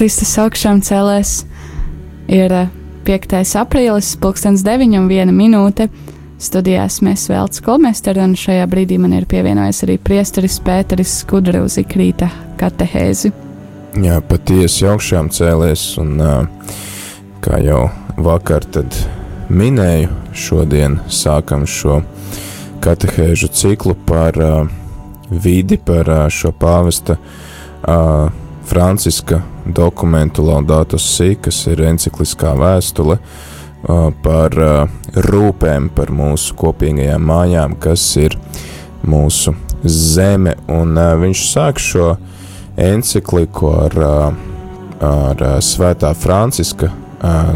Kristus 0.00 0.30
augšām 0.40 0.78
celēs. 0.80 1.42
Ir 2.32 2.48
5. 3.04 3.34
aprīlis, 3.60 4.14
pulkstens 4.16 4.62
9 4.64 4.96
un 4.96 5.10
1 5.12 5.34
minūte. 5.36 5.90
Studijās 6.40 7.02
mēs 7.04 7.26
vēl 7.28 7.50
skolmēsteri, 7.52 8.22
un 8.24 8.32
šajā 8.32 8.64
brīdī 8.72 8.96
man 8.96 9.12
ir 9.18 9.28
pievienojies 9.28 9.82
arī 9.84 9.98
priesteris 10.00 10.56
Pēteris 10.64 11.18
Skudra 11.20 11.60
uz 11.66 11.76
ikrīta 11.84 12.30
katehēzi. 12.56 13.34
Jā, 14.00 14.16
patiesi 14.24 14.88
augšām 14.88 15.28
cēlies, 15.36 15.84
un 16.00 16.16
kā 17.44 17.60
jau 17.60 17.84
vakar 18.16 18.64
minēju, 19.52 20.16
šodien 20.32 21.02
sākam 21.12 21.68
šo 21.68 22.00
katehēžu 22.80 23.52
ciklu 23.52 24.00
par 24.08 24.40
vidi, 25.28 25.76
par 25.76 26.30
šo 26.32 26.56
pāvesta 26.56 27.20
Franciska 28.70 29.40
dokumentu 29.66 30.44
Laudatus 30.46 31.02
Si, 31.16 31.34
kas 31.42 31.56
ir 31.66 31.80
encikliskā 31.88 32.52
vēstule 32.54 33.16
par 34.22 34.54
rūpēm 35.26 35.88
par 35.96 36.12
mūsu 36.14 36.54
kopīgajām 36.60 37.24
mājām, 37.32 37.74
kas 37.82 38.04
ir 38.20 38.36
mūsu 39.02 39.56
zeme. 39.82 40.54
Un 40.70 40.94
viņš 40.94 41.42
sāk 41.50 41.82
šo 41.82 42.12
encikliku 42.78 43.72
ar, 43.88 43.98
ar 45.10 45.44
Svētā 45.66 46.14
Franciska 46.14 46.92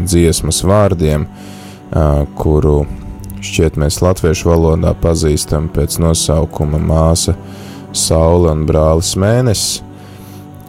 dziesmas 0.02 0.64
vārdiem, 0.66 1.28
kuru 2.42 2.76
šķiet 3.38 3.78
mēs 3.78 4.02
latviešu 4.02 4.50
valodā 4.50 4.96
pazīstam 4.98 5.70
pēc 5.70 6.00
nosaukuma 6.02 6.82
māsa 6.82 7.38
Saule 7.94 8.50
un 8.50 8.66
brālis 8.66 9.14
Mēnesis. 9.14 9.84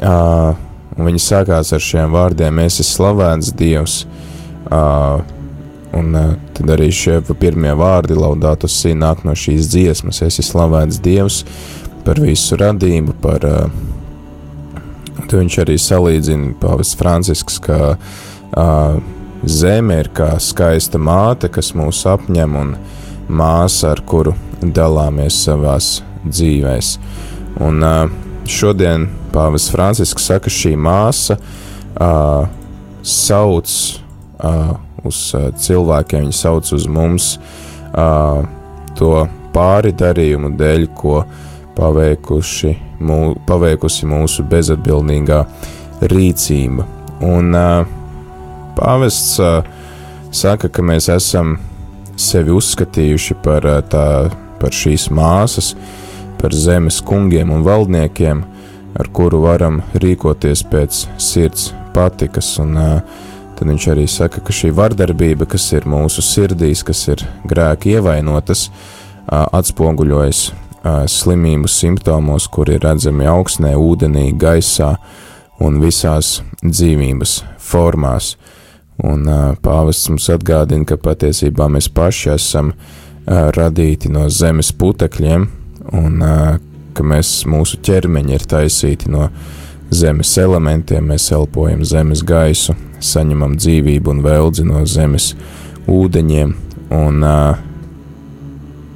Uh, 0.02 0.58
viņa 1.00 1.22
sākās 1.24 1.72
ar 1.76 1.84
šiem 1.84 2.12
vārdiem: 2.16 2.60
Es 2.66 2.80
esmu 2.82 2.92
slavēts 2.92 3.54
Dievs. 3.56 4.02
Uh, 4.66 5.22
un 5.96 6.16
uh, 6.18 6.36
tad 6.58 6.76
arī 6.76 6.90
šie 6.92 7.22
pirmie 7.40 7.72
vārdi, 7.78 8.18
laudātus 8.18 8.76
sī, 8.82 8.96
nāk 8.98 9.24
no 9.28 9.36
šīs 9.38 9.70
dziesmas. 9.72 10.22
Es 10.26 10.40
esmu 10.40 10.50
slavēts 10.52 11.02
Dievs 11.06 11.44
par 12.06 12.22
visu 12.24 12.60
radību, 12.60 13.18
par. 13.24 13.46
Uh, 13.46 13.84
viņš 15.36 15.58
arī 15.64 15.76
salīdzina 15.82 16.54
Pāvests 16.62 16.98
Francisks, 17.00 17.58
ka 17.60 17.96
uh, 17.96 19.00
zeme 19.44 20.00
ir 20.04 20.12
kā 20.16 20.36
skaista 20.40 21.02
māte, 21.02 21.50
kas 21.52 21.74
mūs 21.78 22.04
apņem, 22.10 22.56
un 22.60 22.76
māsa, 23.28 23.94
ar 23.96 24.04
kuru 24.08 24.36
dalāmies 24.62 25.42
savās 25.48 26.00
dzīvēs. 26.26 26.96
Un 27.66 27.84
uh, 27.86 28.25
šodien 28.50 29.08
Pāvis 29.34 29.68
Francisks 29.74 30.28
saka, 30.30 30.52
šī 30.52 30.76
māsa 30.80 31.38
uh, 31.38 32.46
sauc 33.06 33.70
uh, 33.70 34.76
uz 35.06 35.22
uh, 35.38 35.50
cilvēkiem, 35.58 36.26
viņa 36.26 36.38
sauc 36.38 36.72
uz 36.76 36.88
mums 36.90 37.36
uh, 37.38 38.46
to 38.98 39.12
pāri 39.56 39.94
darījumu 39.96 40.54
dēļ, 40.60 40.88
ko 40.98 41.22
paveikuši, 41.76 42.74
mū, 43.04 43.20
paveikusi 43.48 44.08
mūsu 44.10 44.46
bezatbildīgā 44.52 45.42
rīcība. 46.12 46.88
Un 47.26 47.56
uh, 47.56 47.86
pāvests 48.78 49.38
uh, 49.44 49.62
saka, 50.36 50.70
ka 50.70 50.84
mēs 50.86 51.10
esam 51.12 51.58
sevi 52.20 52.54
uzskatījuši 52.56 53.38
par, 53.44 53.68
uh, 53.68 53.84
tā, 53.92 54.08
par 54.62 54.76
šīs 54.76 55.10
māsas, 55.16 55.74
par 56.42 56.56
zemes 56.56 57.02
kungiem 57.06 57.52
un 57.54 57.64
valdniekiem, 57.66 58.44
ar 58.96 59.10
kuru 59.16 59.42
varam 59.44 59.82
rīkoties 59.94 60.64
pēc 60.72 61.06
sirds 61.22 61.72
patikas. 61.96 62.56
Un, 62.64 62.76
tad 63.56 63.70
viņš 63.72 63.88
arī 63.94 64.06
saka, 64.12 64.44
ka 64.44 64.56
šī 64.56 64.74
vardarbība, 64.76 65.48
kas 65.48 65.70
ir 65.76 65.88
mūsu 65.88 66.24
sirdīs, 66.26 66.84
kas 66.84 67.06
ir 67.12 67.24
grēki 67.48 67.96
ievainotas, 67.96 68.70
atspoguļojas 69.28 70.50
slimību 71.10 71.70
simptomos, 71.72 72.48
kuri 72.52 72.76
ir 72.78 72.84
redzami 72.86 73.26
augsnē, 73.30 73.74
ūdenī, 73.80 74.28
gaisā 74.38 74.96
un 75.64 75.80
visās 75.82 76.42
dzīvības 76.62 77.40
formās. 77.64 78.36
Un 79.04 79.26
pāvests 79.64 80.12
mums 80.12 80.30
atgādina, 80.32 80.86
ka 80.88 81.00
patiesībā 81.02 81.68
mēs 81.72 81.90
paši 81.92 82.32
esam 82.36 82.72
radīti 83.26 84.12
no 84.14 84.28
zemes 84.30 84.70
putekļiem, 84.78 85.48
un 85.94 86.22
ka 86.96 87.04
mēs, 87.04 87.44
mūsu 87.50 87.80
ķermeņi 87.86 88.38
ir 88.38 88.46
taisīti 88.50 89.12
no 89.12 89.30
zemes 89.94 90.32
elementiem, 90.42 91.12
mēs 91.12 91.28
elpojam 91.36 91.84
zemes 91.86 92.24
gaisu, 92.26 92.76
saņemam 93.04 93.58
dzīvību 93.60 94.16
un 94.16 94.24
veldzi 94.26 94.66
no 94.66 94.86
zemes 94.90 95.34
ūdeņiem, 95.92 96.54
un 96.96 97.26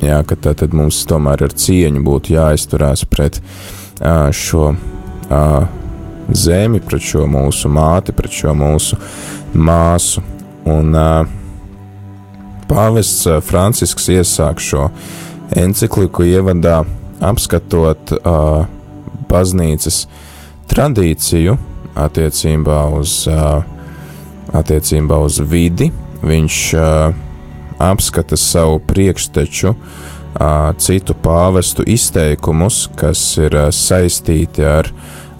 jā, 0.01 0.21
ka 0.25 0.37
tā 0.39 0.55
tad 0.57 0.73
mums 0.73 1.03
tomēr 1.09 1.45
ar 1.49 1.53
cieņu 1.53 2.03
būtu 2.05 2.33
jāizturās 2.37 3.05
pret 3.09 3.41
šo 4.33 4.71
zemi, 6.29 6.79
pret 6.79 7.05
šo 7.11 7.25
mūsu 7.29 7.71
māti, 7.73 8.15
pret 8.15 8.33
šo 8.33 8.55
mūsu 8.57 8.97
māsu, 9.53 10.23
un 10.69 10.93
pāvests 12.69 13.25
Francisks 13.45 14.09
iesāk 14.13 14.61
šo 14.61 14.89
encikliku 15.55 16.25
ievadā 16.27 16.83
apskatot 17.19 18.13
uh, 18.19 18.65
baznīcas 19.29 20.03
tradīciju 20.69 21.57
attiecībā 21.99 22.83
uz, 22.95 23.23
uh, 23.29 23.63
attiecībā 24.55 25.17
uz 25.25 25.39
vidi, 25.41 25.89
viņš 26.23 26.59
uh, 26.77 27.17
apskata 27.79 28.37
savu 28.39 28.79
priekšteču, 28.87 29.73
uh, 29.73 30.69
citu 30.77 31.15
pāvestu 31.15 31.85
izteikumus, 31.87 32.87
kas 32.99 33.23
ir 33.41 33.57
uh, 33.57 33.69
saistīti 33.73 34.65
ar, 34.67 34.91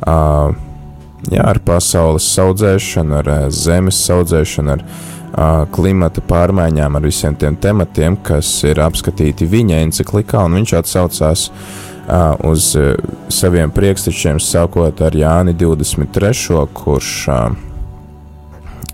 uh, 0.08 0.52
jā, 1.30 1.46
ar 1.46 1.62
pasaules 1.66 2.28
audzēšanu, 2.42 3.22
ar 3.22 3.32
uh, 3.36 3.46
zemes 3.54 4.02
audzēšanu, 4.16 4.78
ar 4.78 4.86
klimata 5.76 6.22
pārmaiņām, 6.26 6.98
ar 6.98 7.06
visiem 7.06 7.36
tiem 7.40 7.56
tematiem, 7.62 8.18
kas 8.26 8.50
ir 8.68 8.82
apskatīti 8.82 9.48
viņa 9.50 9.84
encyklikā, 9.86 10.44
un 10.48 10.60
viņš 10.60 10.76
atsaucās 10.80 11.50
uz 12.50 12.70
saviem 13.30 13.70
priekštečiem, 13.72 14.40
sākot 14.42 15.02
ar 15.06 15.14
Jāni 15.16 15.54
23., 15.54 16.64
kurš 16.74 17.12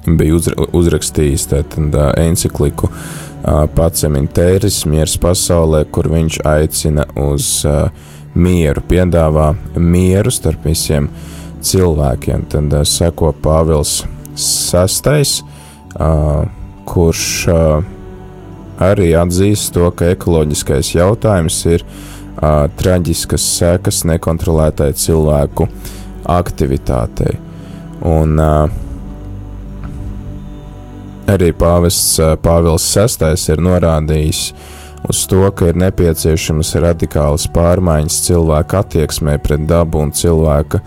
bija 0.06 0.36
uzra 0.36 0.68
uzrakstījis 0.76 1.48
tātad 1.54 1.96
encykliku 2.22 2.92
Pacem 3.78 4.18
Interis, 4.20 4.84
miers 4.90 5.16
pasaulē, 5.22 5.86
kur 5.94 6.10
viņš 6.12 6.42
aicina 6.50 7.08
uz 7.16 7.64
mieru, 8.36 8.84
piedāvā 8.90 9.52
mieru 9.78 10.34
starp 10.34 10.66
visiem 10.68 11.08
cilvēkiem. 11.66 12.46
Tad 12.52 12.74
seko 12.90 13.32
Pāvils 13.42 14.04
VI 14.36 15.55
kurš 16.86 17.26
arī 18.84 19.14
atzīst 19.16 19.74
to, 19.76 19.90
ka 19.96 20.12
ekoloģiskais 20.16 20.94
jautājums 20.98 21.62
ir 21.72 21.86
traģiskas 22.76 23.46
sekas 23.60 24.04
nekontrolētai 24.10 24.92
cilvēku 25.00 25.70
aktivitātei. 26.28 27.38
Un 28.06 28.36
arī 31.32 31.52
pāvests 31.58 32.20
Pāvils 32.44 32.86
VI 32.92 33.32
ir 33.54 33.64
norādījis 33.64 34.42
uz 35.10 35.24
to, 35.30 35.46
ka 35.56 35.72
ir 35.72 35.80
nepieciešamas 35.80 36.76
radikālas 36.84 37.48
pārmaiņas 37.56 38.22
cilvēka 38.28 38.84
attieksmē 38.84 39.38
pret 39.42 39.66
dabu 39.70 40.04
un 40.04 40.14
cilvēka 40.16 40.82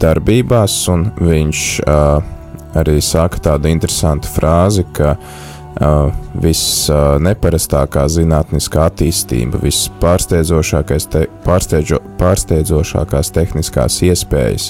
darbībās, 0.00 0.80
un 0.92 1.08
viņš 1.20 1.64
uh, 1.84 2.37
arī 2.76 3.00
saka 3.04 3.38
tādu 3.50 3.68
interesantu 3.70 4.28
frāzi, 4.32 4.84
ka 4.92 5.16
uh, 5.16 5.20
visneparastākā 6.42 8.02
uh, 8.04 8.08
zinātniskā 8.12 8.80
attīstība, 8.90 9.58
vispārsteidzošākais 9.62 11.04
te, 11.12 11.20
pārsteidzo, 11.46 11.98
pārsteidzošākās 12.20 13.26
tehniskās 13.36 13.92
iespējas, 14.08 14.64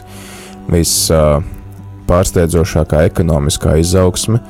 vispārsteidzošākā 0.73 2.99
uh, 3.03 3.07
ekonomiskā 3.11 3.71
izaugsme, 3.83 4.39
uh, 4.41 4.45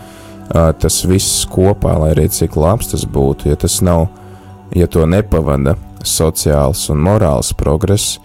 tas 0.80 0.96
viss 1.08 1.46
kopā, 1.50 1.92
lai 2.02 2.10
arī 2.16 2.26
cik 2.32 2.52
labs 2.58 2.86
tas 2.92 3.04
būtu, 3.08 3.40
ja 3.52 3.56
tas 3.60 3.74
nav, 3.84 4.00
ja 4.76 4.86
to 4.90 5.02
nepavada 5.08 5.72
sociāls 6.04 6.90
un 6.92 6.98
morāls 7.02 7.52
progress, 7.56 8.18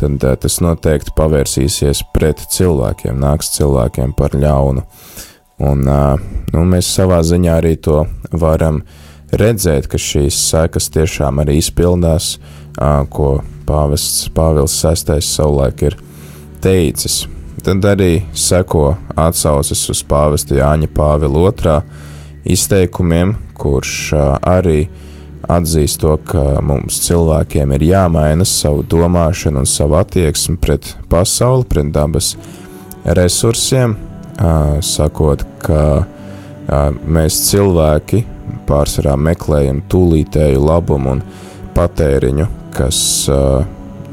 tad 0.00 0.24
tas 0.42 0.60
noteikti 0.64 1.12
pavērsīsies 1.16 2.04
pret 2.14 2.40
cilvēkiem, 2.54 3.20
nāks 3.20 3.52
cilvēkiem 3.56 4.14
par 4.16 4.34
ļaunu. 4.38 4.84
Un 5.60 5.84
nu, 5.84 6.64
mēs 6.64 6.88
savā 6.88 7.20
ziņā 7.26 7.58
arī 7.60 7.74
to 7.84 8.06
varam 8.32 8.80
redzēt, 9.36 9.90
ka 9.90 10.00
šīs 10.00 10.38
sekas 10.50 10.88
tiešām 10.94 11.42
arī 11.42 11.58
izpildās, 11.60 12.38
ko 13.12 13.40
pāvests 13.68 14.30
Pāvils 14.34 14.78
VI 14.80 15.20
savulaik 15.20 15.84
ir 15.90 15.98
teicis. 16.64 17.26
tad 17.62 17.84
arī 17.84 18.22
seko 18.32 18.96
atsauces 19.16 19.82
uz 19.92 20.00
pāvesta 20.08 20.56
Jāņa 20.56 20.88
Pāvila 20.96 21.44
otrā 21.50 21.82
izteikumiem, 22.44 23.34
kurš 23.54 24.14
arī 24.40 24.88
atzīst 25.50 26.00
to, 26.02 26.14
ka 26.26 26.60
mums 26.64 27.00
cilvēkiem 27.06 27.74
ir 27.76 27.86
jāmaina 27.90 28.46
savu 28.46 28.84
domāšanu 28.86 29.64
un 29.64 29.68
savu 29.68 29.98
attieksmi 30.00 30.58
pret 30.62 30.94
pasauli, 31.10 31.66
pret 31.68 31.90
dabas 31.94 32.34
resursiem, 33.04 33.96
sakot, 34.84 35.44
ka 35.64 35.82
mēs 37.06 37.40
cilvēki 37.48 38.24
pārsvarā 38.68 39.16
meklējam 39.18 39.82
tūlītēju 39.90 40.62
labumu 40.62 41.16
un 41.16 41.24
patēriņu, 41.74 42.46
kas 42.76 43.00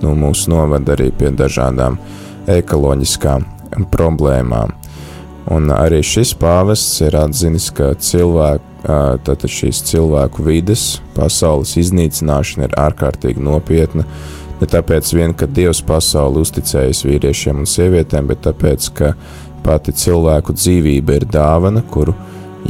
nu, 0.02 0.16
mūs 0.18 0.48
noved 0.52 0.90
arī 0.94 1.12
pie 1.16 1.32
dažādām 1.36 2.00
ekoloģiskām 2.50 3.46
problēmām. 3.92 4.74
Un 5.54 5.72
arī 5.72 6.02
šis 6.04 6.34
pāvests 6.40 7.00
ir 7.06 7.16
atzinis, 7.16 7.70
ka 7.72 7.94
cilvēku, 7.96 8.66
tātad 8.88 9.52
šīs 9.52 9.82
cilvēku 9.90 10.46
vides, 10.46 11.02
pasaules 11.16 11.76
iznīcināšana 11.80 12.70
ir 12.70 12.78
ārkārtīgi 12.80 13.44
nopietna. 13.44 14.06
Ne 14.58 14.70
tāpēc 14.70 15.12
vien, 15.14 15.36
ka 15.38 15.46
Dievs 15.46 15.84
pasauli 15.86 16.42
uzticējas 16.42 17.04
vīriešiem 17.06 17.62
un 17.62 17.70
sievietēm, 17.70 18.32
bet 18.32 18.46
tāpēc, 18.48 18.90
ka 18.98 19.12
pati 19.66 19.94
cilvēku 19.94 20.56
dzīvība 20.56 21.20
ir 21.20 21.28
dāvana, 21.30 21.84
kuru 21.84 22.16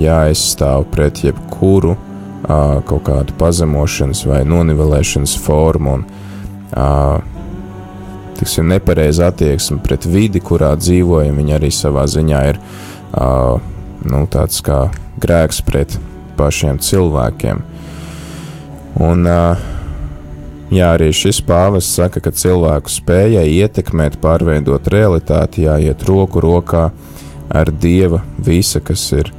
jāaizstāv 0.01 0.87
pret 0.91 1.23
jebkuru 1.23 1.95
kaut 2.47 3.03
kādu 3.07 3.33
pazemošanas 3.39 4.25
vai 4.27 4.43
nonivelēšanas 4.47 5.37
formu. 5.43 5.97
Un, 5.97 6.05
tiksim, 8.37 8.67
nepareiza 8.69 9.31
attieksme 9.31 9.79
pret 9.83 10.05
vidi, 10.05 10.41
kurā 10.43 10.75
dzīvojam, 10.79 11.39
viņa 11.41 11.57
arī 11.57 11.71
savā 11.73 12.05
ziņā 12.09 12.43
ir 12.51 12.59
uh, 12.61 13.57
nu, 14.05 14.23
tāds 14.31 14.61
kā 14.65 14.87
grēks 15.21 15.61
pret 15.65 15.97
pašiem 16.37 16.79
cilvēkiem. 16.83 17.61
Un, 19.03 19.25
jā, 20.73 20.87
arī 20.93 21.11
šis 21.13 21.41
pāvests 21.45 21.97
saka, 21.99 22.21
ka 22.23 22.33
cilvēku 22.33 22.91
spējai 22.91 23.45
ietekmēt, 23.59 24.19
pārveidot 24.23 24.89
realitāti, 24.93 25.67
jāiet 25.67 26.05
roku 26.09 26.41
rokā 26.43 26.87
ar 27.49 27.71
dieva 27.71 28.23
visa, 28.37 28.81
kas 28.81 29.05
ir 29.15 29.31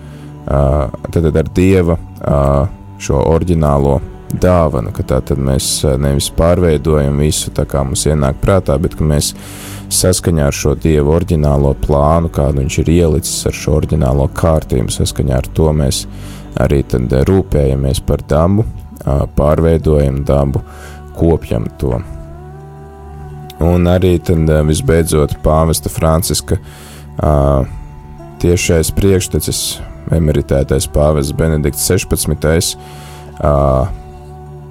tad 0.47 1.27
ar 1.37 1.51
dieva 1.55 1.99
šo 2.99 3.19
oriģinālo 3.35 3.99
dāvanu, 4.33 4.93
ka 4.93 5.05
tā 5.09 5.21
tad 5.25 5.41
mēs 5.41 5.83
nevis 6.01 6.29
pārveidojam 6.37 7.21
visu 7.23 7.53
tā 7.55 7.65
kā 7.69 7.83
mums 7.87 8.05
ienāk 8.09 8.41
prātā, 8.43 8.77
bet 8.81 8.97
ka 8.99 9.07
mēs 9.07 9.33
saskaņā 9.89 10.49
ar 10.51 10.57
šo 10.57 10.75
dievu 10.77 11.15
oriģinālo 11.17 11.73
plānu, 11.87 12.29
kādu 12.33 12.61
viņš 12.61 12.79
ir 12.83 12.91
ielicis 12.93 13.47
ar 13.49 13.57
šo 13.57 13.79
oriģinālo 13.79 14.29
kārtību, 14.37 14.93
saskaņā 14.93 15.39
ar 15.39 15.49
to 15.57 15.73
mēs 15.73 16.05
arī 16.61 16.83
tad 16.89 17.13
rūpējamies 17.29 18.03
par 18.05 18.25
dabu, 18.29 18.67
pārveidojam 19.39 20.23
dabu, 20.29 20.63
kopjam 21.17 21.69
to. 21.81 21.97
Un 23.65 23.89
arī 23.91 24.19
tad 24.23 24.51
visbeidzot 24.69 25.39
pāvesta 25.43 25.91
Franciska 25.91 26.61
tiešais 28.43 28.93
priekštecis, 28.95 29.63
emeritētais 30.15 30.87
pāvests 30.95 31.35
Benedikts 31.37 31.89
16 31.91 32.77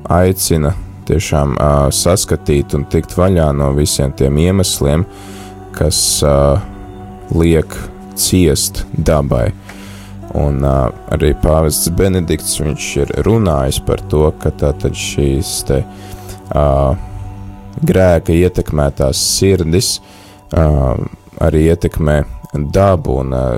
aicina 0.10 0.74
tiešām 1.08 1.56
uh, 1.56 1.88
saskatīt 1.94 2.76
un 2.78 2.86
tikt 2.92 3.16
vaļā 3.18 3.48
no 3.56 3.72
visiem 3.78 4.14
tiem 4.18 4.40
iemesliem, 4.42 5.06
kas 5.76 6.00
uh, 6.26 6.60
liek 7.36 7.76
ciest 8.18 8.84
dabai. 8.92 9.50
Un 10.38 10.60
uh, 10.68 10.90
arī 11.14 11.32
pāvests 11.40 11.90
Benedikts 11.96 12.60
ir 12.60 13.14
runājis 13.26 13.80
par 13.88 14.04
to, 14.12 14.28
ka 14.42 14.52
tātad 14.52 14.98
šīs 14.98 15.54
te, 15.70 15.82
uh, 16.52 16.98
grēka 17.88 18.36
ietekmētās 18.36 19.22
sirdis 19.38 19.98
uh, 20.52 21.00
arī 21.40 21.68
ietekmē 21.72 22.22
dabu, 22.74 23.22
un 23.24 23.34
uh, 23.36 23.58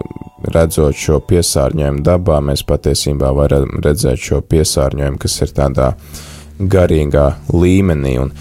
redzot 0.53 0.95
šo 0.95 1.19
piesārņojumu 1.25 2.03
dabā, 2.05 2.39
mēs 2.45 2.63
patiesībā 2.67 3.31
varam 3.35 3.79
redzēt 3.83 4.21
šo 4.21 4.43
piesārņojumu, 4.45 5.19
kas 5.19 5.41
ir 5.43 5.55
tādā 5.57 5.93
uh, 5.95 6.27
garīgā 6.59 7.25
līmenī. 7.53 8.15
Un, 8.21 8.31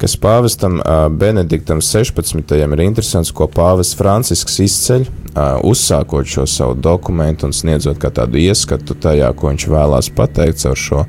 kas 0.00 0.16
pāvestam 0.20 0.80
Benediktam 1.18 1.80
16. 1.84 2.54
ir 2.56 2.84
interesants, 2.84 3.32
ko 3.32 3.48
pāvests 3.52 3.96
Francisks 3.98 4.60
izceļ, 4.64 5.08
uzsākot 5.66 6.28
šo 6.28 6.46
savu 6.48 6.76
dokumentu 6.80 7.48
un 7.48 7.56
sniedzot 7.56 8.00
kā 8.00 8.12
tādu 8.14 8.40
ieskatu 8.40 8.96
tajā, 8.96 9.32
ko 9.36 9.52
viņš 9.52 9.66
vēlās 9.72 10.12
pateikt 10.16 10.64
caur 10.64 10.80
šo 10.80 11.02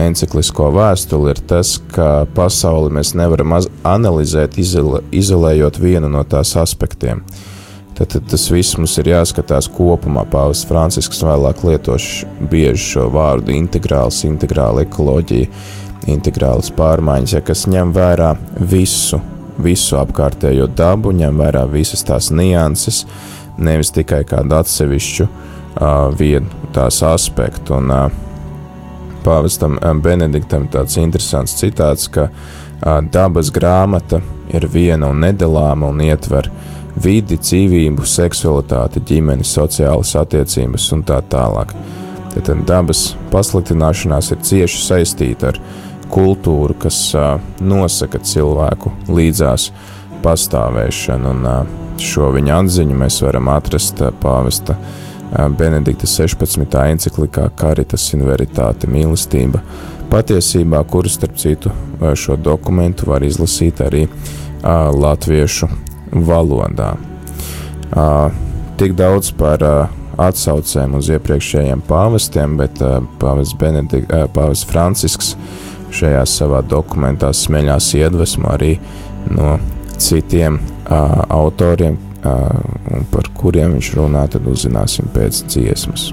enciklisko 0.00 0.66
vēstuli, 0.76 1.32
ir 1.32 1.38
tas, 1.48 1.78
ka 1.94 2.26
pasauli 2.36 2.92
mēs 2.98 3.14
nevaram 3.16 3.56
analizēt, 3.88 4.58
izolējot 4.60 5.80
vienu 5.80 6.12
no 6.12 6.26
tās 6.28 6.52
aspektiem. 6.60 7.24
Uh, 7.24 7.59
Tad, 8.00 8.08
tad 8.08 8.30
tas 8.32 8.46
viss 8.48 8.78
mums 8.80 8.94
ir 8.96 9.10
jāskatās 9.10 9.66
kopumā. 9.76 10.22
Pāvils 10.32 10.62
Francisks 10.64 11.18
vēlāk 11.20 11.58
lietos 11.68 12.04
bieži 12.48 12.94
šo 12.94 13.02
vārdu 13.12 13.52
integrāls, 13.52 14.22
integrāla 14.24 14.86
ekoloģija, 14.86 15.50
integrālas 16.08 16.72
pārmaiņas, 16.78 17.34
ja, 17.36 17.42
kas 17.44 17.66
ņem 17.68 17.92
vērā 17.92 18.30
visu, 18.70 19.20
visu 19.60 20.00
apkārtējo 20.00 20.70
dabu, 20.72 21.12
ņem 21.12 21.44
vērā 21.44 21.66
visas 21.68 22.06
tās 22.08 22.30
nianses, 22.32 23.02
nevis 23.60 23.92
tikai 23.92 24.22
kādu 24.32 24.56
atsevišķu 24.62 25.28
uh, 25.28 26.08
vienu 26.16 26.72
tās 26.72 27.02
aspektu. 27.04 27.76
Un, 27.82 27.92
uh, 27.92 28.26
Pāvestam 29.20 29.76
Benediktam 30.00 30.70
tāds 30.72 30.96
interesants 30.96 31.60
citāts, 31.60 32.08
ka 32.08 32.30
uh, 32.32 33.04
dabas 33.12 33.52
grāmata 33.52 34.24
ir 34.48 34.70
viena 34.72 35.12
un 35.12 35.20
nedalāma 35.28 35.92
un 35.92 36.00
ietver 36.08 36.48
uh, 36.48 36.68
vidi, 36.96 37.38
dzīvību, 37.38 38.06
seksualitāti, 38.06 39.02
ģimeni, 39.06 39.46
sociālas 39.46 40.14
attiecības 40.18 40.90
un 40.96 41.04
tā 41.06 41.20
tālāk. 41.30 41.74
Tad 42.30 42.50
dabas 42.66 43.10
pasliktināšanās 43.32 44.30
ir 44.34 44.42
cieši 44.46 44.82
saistīta 44.84 45.50
ar 45.50 45.60
kultūru, 46.10 46.76
kas 46.78 46.98
uh, 47.14 47.36
nosaka 47.62 48.20
cilvēku 48.22 48.92
līdzās 49.10 49.70
pastāvēšanu, 50.24 51.34
un 51.34 51.46
uh, 51.46 51.60
šo 52.00 52.30
viņa 52.34 52.58
atziņu 52.62 52.98
mēs 53.02 53.20
varam 53.26 53.50
atrast 53.52 54.02
uh, 54.02 54.14
pāvesta 54.22 54.78
Benedikta 55.30 56.08
16. 56.10 56.74
enciklikā 56.90 57.44
Caritas 57.54 58.08
in 58.16 58.24
Veritāte 58.26 58.88
mīlestība 58.90 59.60
patiesībā, 60.10 60.80
kuru 60.90 61.12
starp 61.12 61.36
citu 61.38 61.70
šo 62.18 62.34
dokumentu 62.34 63.06
var 63.12 63.22
izlasīt 63.22 63.78
arī 63.86 64.08
latviešu 64.64 65.68
valodā. 66.12 66.94
Uh, 67.90 68.30
tik 68.78 68.94
daudz 68.98 69.32
par 69.36 69.62
uh, 69.66 69.90
atsaucēm 70.20 70.94
uz 70.98 71.10
iepriekšējiem 71.14 71.82
pāvestiem, 71.88 72.56
bet 72.60 72.80
uh, 72.84 73.00
pāvests 73.22 73.56
Benedikt, 73.58 74.12
uh, 74.12 74.28
pāvests 74.34 74.68
Francisks 74.68 75.34
šajā 75.94 76.22
savā 76.28 76.62
dokumentā 76.66 77.32
smeļās 77.34 77.92
iedvesmu 77.98 78.50
arī 78.52 78.76
no 79.34 79.56
citiem 80.00 80.60
uh, 80.60 81.20
autoriem, 81.28 81.98
uh, 82.22 83.04
par 83.12 83.30
kuriem 83.36 83.76
viņš 83.78 83.94
runā, 83.98 84.26
tad 84.30 84.48
uzzināsim 84.50 85.10
pēc 85.14 85.44
dziesmas. 85.50 86.10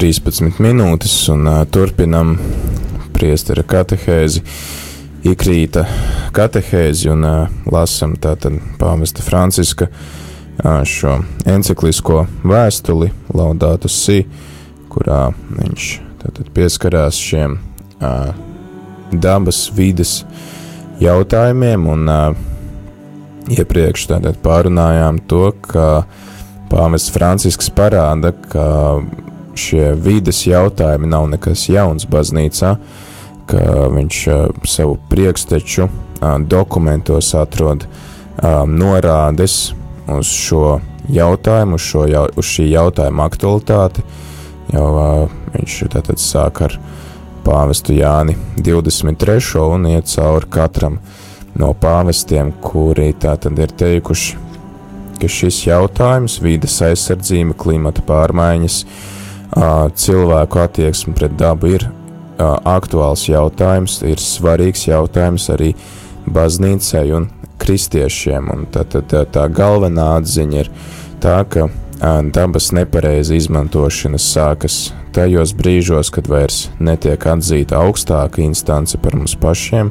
13 0.00 0.56
minūtes, 0.64 1.12
un 1.28 1.44
turpinam. 1.68 2.38
Priestera 3.12 3.60
katehēzi, 3.68 4.40
ikrīta 5.28 5.82
katehēzi, 6.32 7.10
un 7.12 7.26
lasam 7.68 8.14
tātad 8.16 8.56
pāvesta 8.80 9.20
Franciska 9.20 9.90
šo 10.88 11.18
enciklisko 11.44 12.22
vēstuli 12.48 13.10
Laudātus 13.36 14.00
Si, 14.06 14.24
kurā 14.88 15.26
viņš 15.58 15.92
tātad 16.24 16.48
pieskarās 16.56 17.20
šiem 17.20 17.60
dabas 19.12 19.66
vides 19.76 20.22
jautājumiem, 21.04 21.88
un 21.92 22.08
iepriekš 23.52 24.14
tātad 24.14 24.40
pārunājām 24.40 25.20
to, 25.28 25.50
ka 25.68 26.06
Pāvests 26.72 27.12
Francisks 27.12 27.68
parāda, 27.74 28.32
ka 28.48 28.64
šie 29.60 29.92
vides 30.00 30.44
jautājumi 30.48 31.10
nav 31.10 31.28
nekas 31.32 31.66
jauns 31.70 32.06
baznīcā, 32.10 32.74
ka 33.50 33.62
viņš 33.94 34.20
savu 34.68 34.96
priekšteču 35.10 35.88
dokumentos 36.50 37.32
atrod 37.38 37.86
norādes 38.70 39.72
uz 40.10 40.30
šo 40.30 40.80
jautājumu, 41.10 41.78
uz, 41.78 41.86
šo 41.86 42.04
uz 42.38 42.50
šī 42.50 42.68
jautājuma 42.70 43.26
aktualitāti. 43.30 44.04
Jau 44.70 44.90
viņš 45.54 45.78
tātad 45.90 46.20
sāk 46.22 46.62
ar 46.66 46.76
pāvestu 47.44 47.96
Jāni 47.96 48.36
23. 48.60 49.40
un 49.64 49.88
iet 49.90 50.12
cauri 50.12 50.50
katram 50.52 51.00
no 51.58 51.72
pāvestiem, 51.74 52.52
kuri 52.62 53.10
tātad 53.18 53.58
ir 53.58 53.74
teikuši 53.74 54.50
ka 55.20 55.28
šis 55.28 55.64
jautājums, 55.66 56.38
vides 56.40 56.78
aizsardzība, 56.84 57.54
klimata 57.60 58.02
pārmaiņas, 58.06 58.78
cilvēku 59.54 60.60
attieksme 60.62 61.14
pret 61.14 61.34
dabu 61.38 61.74
ir 61.74 61.86
aktuāls 62.40 63.26
jautājums, 63.28 64.00
ir 64.06 64.20
svarīgs 64.22 64.86
jautājums 64.88 65.50
arī 65.52 65.74
baznīcai 66.30 67.10
un 67.16 67.28
kristiešiem. 67.60 68.48
Un 68.52 68.66
tā, 68.72 68.84
tā, 68.88 69.02
tā, 69.02 69.24
tā 69.28 69.48
galvenā 69.52 70.16
atziņa 70.20 70.62
ir 70.62 70.70
tā, 71.20 71.42
ka 71.44 71.68
dabas 72.32 72.70
nepareiza 72.72 73.36
izmantošana 73.36 74.18
sākas 74.18 74.94
tajos 75.12 75.52
brīžos, 75.58 76.12
kad 76.14 76.30
vairs 76.30 76.68
netiek 76.78 77.26
atzīta 77.26 77.82
augstāka 77.82 78.40
instance 78.44 78.96
par 79.02 79.18
mums 79.18 79.34
pašiem, 79.36 79.90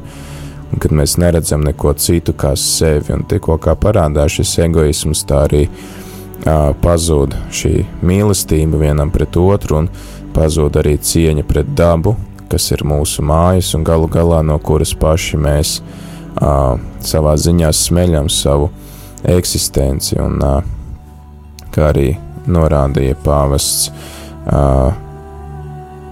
un 0.72 0.82
kad 0.82 0.94
mēs 0.96 1.18
neredzam 1.20 1.62
neko 1.66 1.92
citu 2.00 2.34
kā 2.34 2.56
sevi, 2.58 3.12
un 3.14 3.26
tikko 3.28 3.60
kā 3.62 3.76
parādās 3.78 4.40
šis 4.40 4.56
egoisms, 4.64 5.26
tā 5.28 5.44
arī 5.46 5.66
uh, 5.68 6.09
pazūd 6.44 7.36
šī 7.52 7.74
mīlestība 8.06 8.80
vienam 8.80 9.10
pret 9.12 9.36
otru, 9.36 9.82
un 9.82 9.88
pazūd 10.34 10.78
arī 10.80 10.96
cieņa 10.96 11.44
pret 11.48 11.74
dabu, 11.76 12.14
kas 12.50 12.70
ir 12.74 12.84
mūsu 12.86 13.22
mājas, 13.26 13.74
un 13.76 13.84
galu 13.84 14.08
galā 14.10 14.40
no 14.46 14.58
kuras 14.58 14.94
paši 14.94 15.38
mēs 15.40 15.80
uh, 15.80 16.78
savā 17.04 17.36
ziņā 17.38 17.70
smeļam 17.76 18.30
savu 18.32 18.70
eksistenci, 19.28 20.16
un 20.22 20.40
uh, 20.40 20.62
kā 21.74 21.90
arī 21.92 22.14
norādīja 22.50 23.18
pāvests 23.24 23.90
uh, 23.90 24.90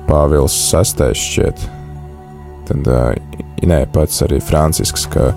Pāvils 0.08 0.54
VI 0.72 1.10
šķiet, 1.20 1.64
tad 2.68 2.86
uh, 2.88 3.10
nē, 3.68 3.82
pats 3.92 4.22
arī 4.24 4.38
Francisks, 4.40 5.04
ka 5.10 5.32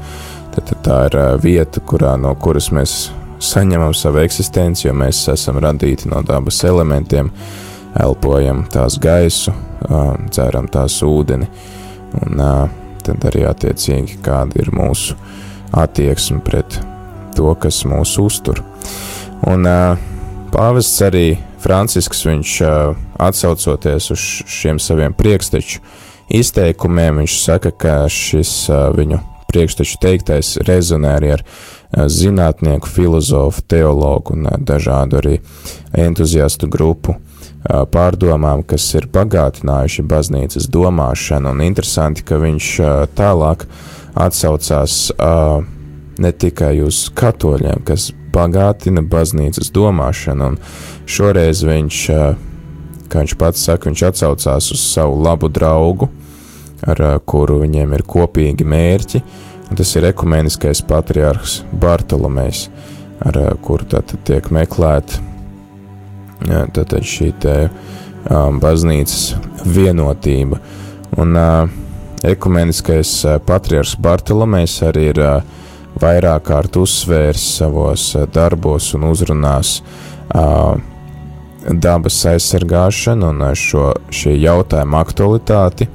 tad, 0.54 0.68
tad 0.70 0.78
tā 0.86 1.00
ir 1.10 1.18
vieta, 1.44 1.84
kurā, 1.84 2.14
no 2.20 2.32
kuras 2.40 2.70
mēs 2.76 3.10
saņemam 3.42 3.94
savu 3.98 4.22
eksistenci, 4.22 4.88
jo 4.88 4.94
mēs 4.98 5.24
esam 5.34 5.60
radīti 5.62 6.10
no 6.12 6.22
dabas 6.26 6.62
elementiem, 6.68 7.32
elpojam 8.00 8.64
tās 8.72 8.98
gaisu, 9.02 9.54
dzeram 10.30 10.70
tās 10.72 11.00
ūdeni, 11.06 11.50
un 12.22 12.44
tad 13.02 13.28
arī 13.32 13.48
attiecīgi 13.50 14.20
kāda 14.24 14.62
ir 14.62 14.70
mūsu 14.76 15.18
attieksme 15.74 16.42
pret 16.46 16.78
to, 17.36 17.54
kas 17.56 17.82
mūs 17.88 18.18
uztur. 18.22 18.62
Un 19.50 19.66
pāvests 20.54 21.02
arī 21.08 21.26
Francisks, 21.62 22.24
viņš 22.28 22.56
atsaucoties 23.22 24.12
uz 24.14 24.24
šiem 24.50 24.80
saviem 24.82 25.14
priekšteču, 25.18 25.82
izteikumiem. 26.32 27.22
Viņš 27.22 27.38
saka, 27.42 27.72
ka 27.72 27.96
šis 28.12 28.54
viņu 28.98 29.20
priekšteču 29.52 30.00
teiktais 30.02 30.56
rezonē 30.68 31.16
arī 31.20 31.34
ar 31.36 31.46
zinātnieku, 31.92 32.88
filozofu, 32.88 33.62
teologu 33.68 34.36
un 34.38 34.48
dažādu 34.64 35.20
arī 35.20 35.40
entuziastu 35.98 36.70
grupu 36.72 37.18
pārdomām, 37.68 38.64
kas 38.66 38.88
ir 38.98 39.08
bagātinājuši 39.12 40.06
baznīcas 40.10 40.70
domāšanu. 40.72 41.52
Un 41.52 41.62
interesanti, 41.66 42.24
ka 42.26 42.40
viņš 42.42 42.70
tālāk 43.18 43.68
atsaucās 44.18 45.12
ne 46.22 46.32
tikai 46.32 46.82
uz 46.86 47.06
katoļiem, 47.18 47.84
kas 47.86 48.10
bagātina 48.34 49.04
baznīcas 49.04 49.72
domāšanu, 49.76 50.54
un 50.54 50.58
šoreiz 51.10 51.64
viņš, 51.68 52.02
kā 53.12 53.24
viņš 53.24 53.38
pats 53.38 53.68
saka, 53.68 53.92
viņš 53.92 54.04
atsaucās 54.10 54.72
uz 54.74 54.82
savu 54.82 55.22
labu 55.22 55.52
draugu, 55.52 56.10
ar 56.88 57.20
kuru 57.28 57.60
viņiem 57.62 57.94
ir 57.94 58.04
kopīgi 58.08 58.66
mērķi, 58.66 59.22
un 59.22 59.51
tas 59.78 59.96
ir 59.96 60.08
ekumeniskais 60.12 60.82
patriarhs 60.88 61.62
Bartolomejs, 61.72 62.68
ar 63.26 63.38
kuru 63.64 63.88
tātad 63.92 64.24
tiek 64.28 64.50
meklēta 64.52 65.22
tātad 66.74 67.06
šī 67.06 67.32
te 67.42 67.56
um, 67.68 68.60
baznīcas 68.62 69.36
vienotība. 69.66 70.60
Un 71.22 71.38
uh, 71.38 71.70
ekumeniskais 72.26 73.14
patriarhs 73.46 73.98
Bartolomejs 74.02 74.80
arī 74.88 75.10
ir 75.12 75.22
vairāk 76.02 76.48
kārt 76.48 76.78
uzsvērs 76.80 77.44
savos 77.60 78.12
darbos 78.34 78.94
un 78.96 79.10
uzrunās 79.10 79.82
dabas 81.62 82.20
aizsargāšanu 82.32 83.32
un 83.34 83.44
šo 83.58 83.92
šī 84.14 84.38
jautājuma 84.40 85.02
aktualitāti. 85.04 85.90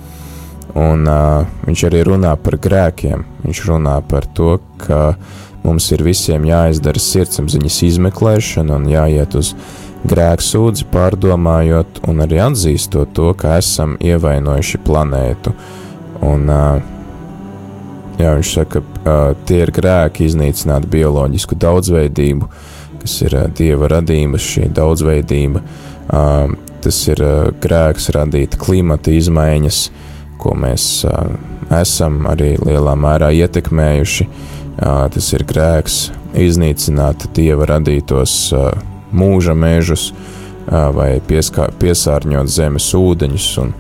Un 0.77 1.09
uh, 1.09 1.47
viņš 1.65 1.87
arī 1.89 2.03
runā 2.05 2.35
par 2.37 2.59
grēkiem. 2.61 3.25
Viņš 3.47 3.63
runā 3.71 3.97
par 4.05 4.27
to, 4.37 4.59
ka 4.83 5.17
mums 5.65 5.89
ir 5.95 6.05
visiem 6.05 6.45
jāizdara 6.45 7.01
sirdsapziņas 7.01 7.79
izmeklēšana 7.87 8.77
un 8.77 8.85
jāiet 8.91 9.39
uz 9.39 9.55
grēku 10.07 10.45
sūdzi, 10.45 10.85
pārdomājot 10.93 12.03
un 12.11 12.21
arī 12.27 12.43
atzīstot 12.45 13.15
to, 13.17 13.33
ka 13.41 13.57
esam 13.57 13.97
ievainojuši 14.05 14.83
planētu. 14.85 15.55
Un, 16.27 16.45
uh, 16.53 16.83
jā, 18.21 18.35
viņš 18.37 18.53
saka, 18.59 18.83
ka 18.85 19.15
uh, 19.15 19.39
tie 19.49 19.63
ir 19.65 19.73
grēki 19.75 20.29
iznīcināt 20.29 20.85
bioloģisku 20.93 21.57
daudzveidību, 21.63 22.51
kas 23.01 23.17
ir 23.25 23.39
uh, 23.39 23.47
dieva 23.49 23.89
radības, 23.97 24.51
šī 24.53 24.69
daudzveidība. 24.77 25.65
Uh, 26.07 26.53
tas 26.85 27.01
ir 27.09 27.25
uh, 27.25 27.49
grēks 27.65 28.11
radīt 28.15 28.61
klimata 28.61 29.17
izmaiņas, 29.17 29.81
uh, 29.89 30.06
ko 30.41 30.55
mēs 30.59 31.05
esam 31.75 32.27
arī 32.31 32.55
lielā 32.61 32.95
mērā 32.99 33.33
ietekmējuši. 33.35 34.29
Tas 34.77 35.33
ir 35.33 35.45
grēks 35.49 36.01
iznīcināt 36.37 37.31
dieva 37.37 37.71
radītos 37.73 38.35
mūža 39.17 39.55
mežus 39.57 40.11
vai 40.67 41.17
pieskā, 41.25 41.71
piesārņot 41.81 42.51
zemes 42.51 42.91
ūdeņus 42.99 43.51
un 43.63 43.73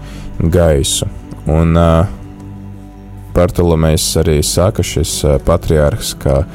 gaisu. 0.53 1.09
Un 1.51 1.77
Bartolomejs 3.37 4.07
arī 4.23 4.39
saka, 4.47 4.81
šis 4.87 5.19
patriārhs, 5.45 6.15
ka 6.23 6.47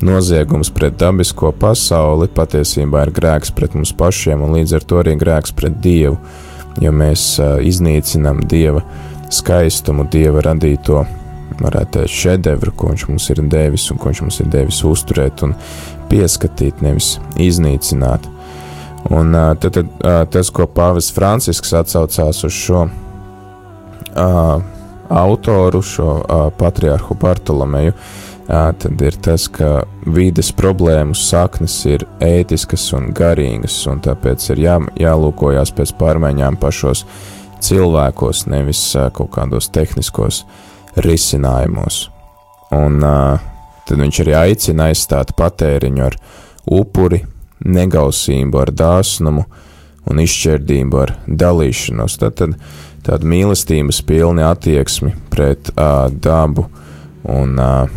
noziegums 0.00 0.70
pret 0.72 0.96
dabisko 0.96 1.50
pasauli 1.52 2.30
patiesībā 2.32 3.04
ir 3.04 3.12
grēks 3.12 3.52
pret 3.52 3.76
mums 3.76 3.92
pašiem 3.92 4.40
un 4.46 4.56
līdz 4.56 4.78
ar 4.78 4.86
to 4.88 5.02
arī 5.02 5.18
grēks 5.20 5.52
pret 5.52 5.76
Dievu, 5.84 6.16
jo 6.80 6.92
mēs 6.96 7.34
iznīcinam 7.68 8.40
Dieva 8.48 8.80
skaistumu, 9.30 10.06
dieva 10.10 10.42
radīto, 10.44 11.04
varētu 11.60 11.98
teikt, 11.98 12.14
šedevru, 12.14 12.74
ko 12.76 12.92
viņš 12.92 13.06
mums 13.10 13.28
ir 13.32 13.42
devis 13.50 13.86
un 13.92 14.00
ko 14.00 14.10
viņš 14.10 14.22
mums 14.24 14.40
ir 14.42 14.50
devis 14.52 14.82
uzturēt 14.86 15.44
un 15.46 15.54
pieskatīt, 16.10 16.82
nevis 16.84 17.16
iznīcināt. 17.40 18.26
Un 19.10 19.32
tad, 19.32 19.76
tad 19.76 19.86
tas, 20.32 20.50
ko 20.52 20.66
Pāvis 20.68 21.08
Francisks 21.14 21.72
atsaucās 21.76 22.42
uz 22.44 22.52
šo 22.52 22.84
uh, 22.84 22.90
autoru, 25.08 25.80
šo 25.82 26.10
uh, 26.20 26.42
patriarhu 26.58 27.16
Bartolomeju, 27.20 27.94
uh, 27.94 28.70
tad 28.76 29.02
ir 29.06 29.16
tas, 29.24 29.48
ka 29.48 29.86
vides 30.04 30.52
problēmu 30.56 31.16
saknes 31.16 31.78
ir 31.88 32.04
ētiskas 32.24 32.90
un 32.98 33.08
garīgas, 33.16 33.80
un 33.88 34.04
tāpēc 34.04 34.50
ir 34.52 34.64
jā, 34.66 34.78
jālūkojas 35.00 35.72
pēc 35.80 35.96
pārmaiņām 36.02 36.60
pašos 36.60 37.06
uh, 37.06 37.39
cilvēkos, 37.64 38.46
nevis 38.50 38.82
kaut 39.16 39.32
kādos 39.36 39.70
tehniskos 39.72 40.44
risinājumos. 41.00 42.08
Un 42.74 43.00
tad 43.02 43.98
viņš 43.98 44.20
arī 44.24 44.36
aicina 44.38 44.90
aizstāt 44.90 45.34
patēriņu 45.38 46.04
ar 46.06 46.16
upuri, 46.70 47.24
negausību 47.60 48.60
ar 48.62 48.72
dāsnumu 48.72 49.44
un 50.10 50.22
izšķērdību 50.22 51.00
ar 51.02 51.14
dalīšanos. 51.26 52.18
Tad, 52.20 52.38
tad 52.40 52.56
tāda 53.06 53.28
mīlestības 53.28 54.02
pilna 54.06 54.50
attieksme 54.54 55.14
pret 55.32 55.72
uh, 55.74 56.08
dabu 56.12 56.66
un 57.28 57.56
uh, 57.60 57.90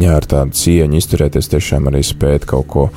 jā, 0.00 0.16
ar 0.16 0.28
tādu 0.28 0.56
cieņu 0.56 1.00
izturēties, 1.00 1.50
tiešām 1.52 1.90
arī 1.90 2.02
spēt 2.06 2.48
kaut 2.48 2.68
ko. 2.72 2.88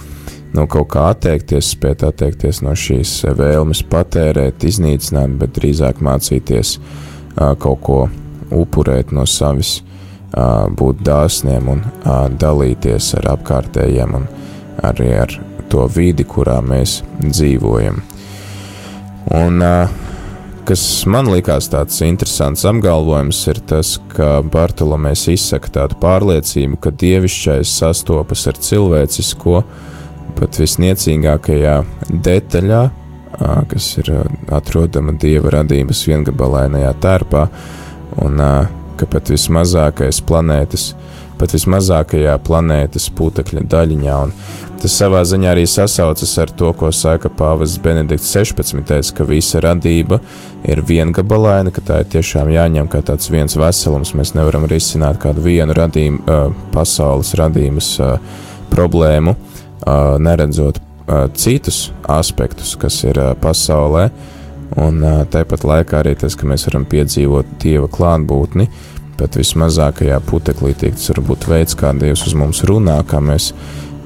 No 0.55 0.65
kaut 0.65 0.89
kā 0.95 1.09
atteikties, 1.13 1.73
spēt 1.75 2.03
atteikties 2.07 2.63
no 2.65 2.73
šīs 2.77 3.19
vēlmes 3.37 3.83
patērēt, 3.89 4.65
iznīcināt, 4.65 5.35
bet 5.41 5.53
drīzāk 5.59 6.01
mācīties 6.01 6.77
uh, 6.79 7.53
kaut 7.61 7.83
ko 7.85 7.99
upurēt 8.55 9.13
no 9.13 9.27
savis, 9.29 9.79
uh, 9.83 10.65
būt 10.73 11.03
dāsniem 11.05 11.69
un 11.75 11.85
dalīties 12.41 13.13
ar 13.19 13.33
apkārtējiem 13.35 14.17
un 14.17 14.27
arī 14.85 15.13
ar 15.21 15.33
to 15.69 15.85
vidi, 15.93 16.25
kurā 16.25 16.59
mēs 16.65 16.99
dzīvojam. 17.21 18.01
Un 19.37 19.61
kas 20.65 20.83
man 21.09 21.29
likās 21.29 21.69
tāds 21.69 21.99
interesants 22.05 22.65
apgalvojums, 22.65 23.39
ir 23.51 23.59
tas, 23.69 23.95
ka 24.13 24.39
Bartolomēs 24.41 25.27
izsaka 25.33 25.71
tādu 25.79 25.99
pārliecību, 26.01 26.79
ka 26.81 26.93
dievišķais 26.93 27.75
sastopas 27.81 28.47
ar 28.49 28.57
cilvēcisko 28.57 29.63
pat 30.39 30.59
visniecīgākajā 30.61 31.75
detaļā, 32.09 32.81
kas 33.71 33.91
ir 34.01 34.11
atrodama 34.55 35.13
dieva 35.19 35.53
radības 35.59 36.05
viengabalainajā 36.09 36.93
tērpā, 37.03 37.45
un 38.25 38.41
ka 38.99 39.07
pat 39.07 39.31
vismazākais 39.31 40.23
planētas, 40.27 40.93
pat 41.39 41.53
vismazākajā 41.55 42.33
planētas 42.43 43.07
putekļa 43.15 43.63
daļiņā, 43.71 44.17
un 44.25 44.33
Tas 44.79 44.93
savā 44.95 45.25
ziņā 45.27 45.49
arī 45.51 45.65
sasaucas 45.67 46.31
ar 46.39 46.51
to, 46.55 46.69
ko 46.79 46.87
saka 46.95 47.27
Pāvests 47.35 47.81
Benedikts 47.83 48.29
16. 48.31 49.09
ka 49.17 49.25
visa 49.27 49.59
radība 49.59 50.21
ir 50.63 50.79
viengabalaina, 50.87 51.73
ka 51.75 51.83
tā 51.83 51.97
ir 51.99 52.07
tiešām 52.13 52.47
jāņem 52.53 52.87
kā 52.87 53.01
tāds 53.03 53.27
viens 53.27 53.57
veselums. 53.59 54.13
Mēs 54.15 54.31
nevaram 54.37 54.63
risināt 54.71 55.19
kādu 55.19 55.43
vienu 55.43 55.75
radījumu, 55.75 56.23
pasaules 56.71 57.33
radības 57.35 57.89
problēmu, 58.71 59.35
neredzot 60.19 60.81
citus 61.33 61.89
aspektus, 62.09 62.75
kas 62.79 62.99
ir 63.07 63.17
pasaulē. 63.41 64.09
Un 64.77 65.01
tāpat 65.33 65.63
laikā 65.65 66.03
arī 66.03 66.13
tas, 66.19 66.35
ka 66.37 66.45
mēs 66.45 66.67
varam 66.67 66.85
piedzīvot 66.89 67.55
dieva 67.63 67.89
klātbūtni, 67.89 68.67
pat 69.19 69.35
vismazākajā 69.39 70.19
puteklī, 70.29 70.75
tas 70.77 71.09
var 71.11 71.23
būt 71.31 71.47
veids, 71.49 71.75
kā 71.79 71.91
Dievs 71.97 72.27
uz 72.29 72.35
mums 72.37 72.61
runā, 72.67 72.99
kā 73.09 73.19
mēs 73.23 73.51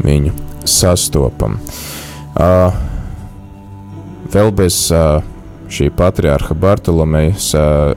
viņu 0.03 0.31
sastopam. 0.65 1.59
Uh, 2.33 2.73
vēl 4.33 4.49
bez 4.57 4.87
uh, 4.95 5.21
šī 5.69 5.91
patriārha 5.93 6.55
Bartolomejas 6.57 7.51
uh, 7.57 7.93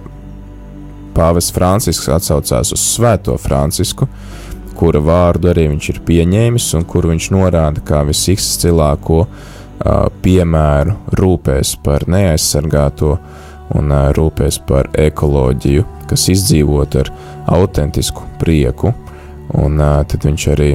pāvests 1.17 1.55
Francisks 1.57 2.11
atsaucās 2.13 2.75
uz 2.77 2.83
Svēto 2.83 3.39
Francisku, 3.41 4.09
kura 4.77 5.01
vārdu 5.03 5.51
arī 5.53 5.67
viņš 5.73 5.89
ir 5.93 6.01
pieņēmis 6.07 6.69
un 6.79 6.87
kur 6.89 7.09
viņš 7.11 7.31
norāda 7.35 7.83
kā 7.87 8.03
visizcilāko 8.09 9.25
piemēru 10.25 10.97
rūpēs 11.21 11.75
par 11.85 12.07
neaizsargāto 12.11 13.17
un 13.77 13.93
rūpēs 14.17 14.61
par 14.67 14.89
ekoloģiju, 14.97 15.85
kas 16.11 16.29
izdzīvot 16.33 16.97
ar 17.01 17.11
autentisku 17.57 18.25
prieku, 18.41 18.93
un 19.59 19.81
tad 19.81 20.27
viņš 20.27 20.47
arī 20.55 20.71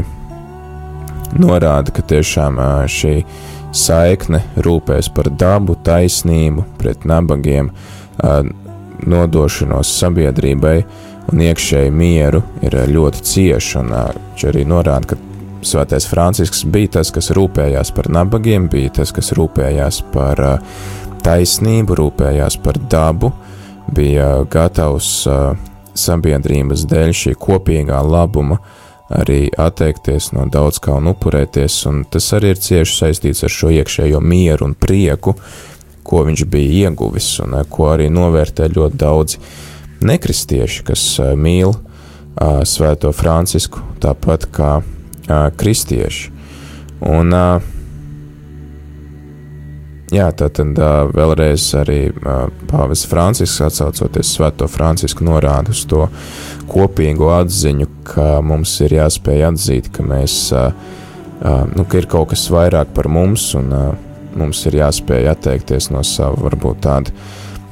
norāda, 1.39 1.93
ka 1.95 2.03
tiešām 2.13 2.59
šī 2.91 3.15
saikne 3.71 4.43
rūpēs 4.59 5.09
par 5.15 5.31
dabu, 5.31 5.77
taisnību, 5.85 6.65
pret 6.79 7.07
nabagiem, 7.07 7.71
nodošanos 9.07 9.95
sabiedrībai 9.97 10.81
un 11.31 11.43
iekšēju 11.47 11.91
mieru 11.95 12.41
ir 12.65 12.75
ļoti 12.91 13.23
cieša. 13.27 13.83
Viņš 13.87 14.47
arī 14.51 14.65
norāda, 14.67 15.13
ka 15.13 15.19
Svētais 15.61 16.07
Francisks 16.09 16.63
bija 16.65 16.97
tas, 16.97 17.11
kas 17.13 17.29
rūpējās 17.37 17.91
par 17.93 18.09
nabagiem, 18.09 18.65
bija 18.71 18.95
tas, 19.01 19.11
kas 19.13 19.29
rūpējās 19.37 20.01
par 20.13 20.41
taisnību, 21.21 21.97
rūpējās 21.99 22.57
par 22.63 22.79
dabu, 22.89 23.29
bija 23.93 24.39
gatavs 24.49 25.27
sabiedrības 25.93 26.87
dēļ 26.89 27.13
šī 27.21 27.35
kopīgā 27.37 27.99
labuma 28.01 28.57
arī 29.11 29.49
atteikties 29.59 30.31
no 30.35 30.45
daudz 30.51 30.79
kā 30.83 30.95
un 30.99 31.11
upurēties, 31.11 31.75
un 31.89 32.05
tas 32.11 32.29
arī 32.37 32.53
ir 32.53 32.61
cieši 32.63 32.95
saistīts 32.95 33.43
ar 33.45 33.53
šo 33.53 33.71
iekšējo 33.75 34.21
mieru 34.23 34.69
un 34.69 34.75
prieku, 34.79 35.35
ko 36.07 36.23
viņš 36.27 36.45
bija 36.51 36.87
ieguvis, 36.87 37.27
un 37.43 37.59
eh, 37.59 37.67
ko 37.69 37.91
arī 37.93 38.07
novērtē 38.13 38.71
ļoti 38.71 39.01
daudzi 39.03 39.41
nekristieši, 40.07 40.85
kas 40.87 41.05
mīl 41.37 41.75
Svēto 42.67 43.11
Francisku, 43.13 43.81
tāpat 44.01 44.47
kā 44.55 44.71
kristieši. 45.59 46.31
Un 47.11 47.35
Jā, 50.11 50.25
tad 50.35 50.57
uh, 50.59 51.07
vēlreiz 51.07 51.69
arī 51.79 52.09
Pāvis 52.67 53.05
Francisks 53.07 53.61
atsaucoties 53.63 54.33
Svēto 54.35 54.67
Francisku 54.67 55.23
norāda 55.23 55.71
uz 55.71 55.85
to 55.87 56.09
kopīgo 56.67 57.29
atziņu, 57.37 57.87
ka 58.09 58.25
mums 58.43 58.73
ir 58.83 58.97
jāspēj 58.97 59.45
atzīt, 59.47 59.87
ka 59.95 60.03
mēs, 60.03 60.35
nu, 61.71 61.85
ka 61.87 62.01
ir 62.01 62.09
kaut 62.11 62.33
kas 62.33 62.43
vairāk 62.51 62.91
par 62.95 63.07
mums 63.07 63.53
un 63.55 63.71
mums 64.35 64.65
ir 64.67 64.81
jāspēj 64.81 65.31
atteikties 65.31 65.89
no 65.95 66.03
sava 66.07 66.43
varbūt 66.49 66.83
tāda 66.83 67.15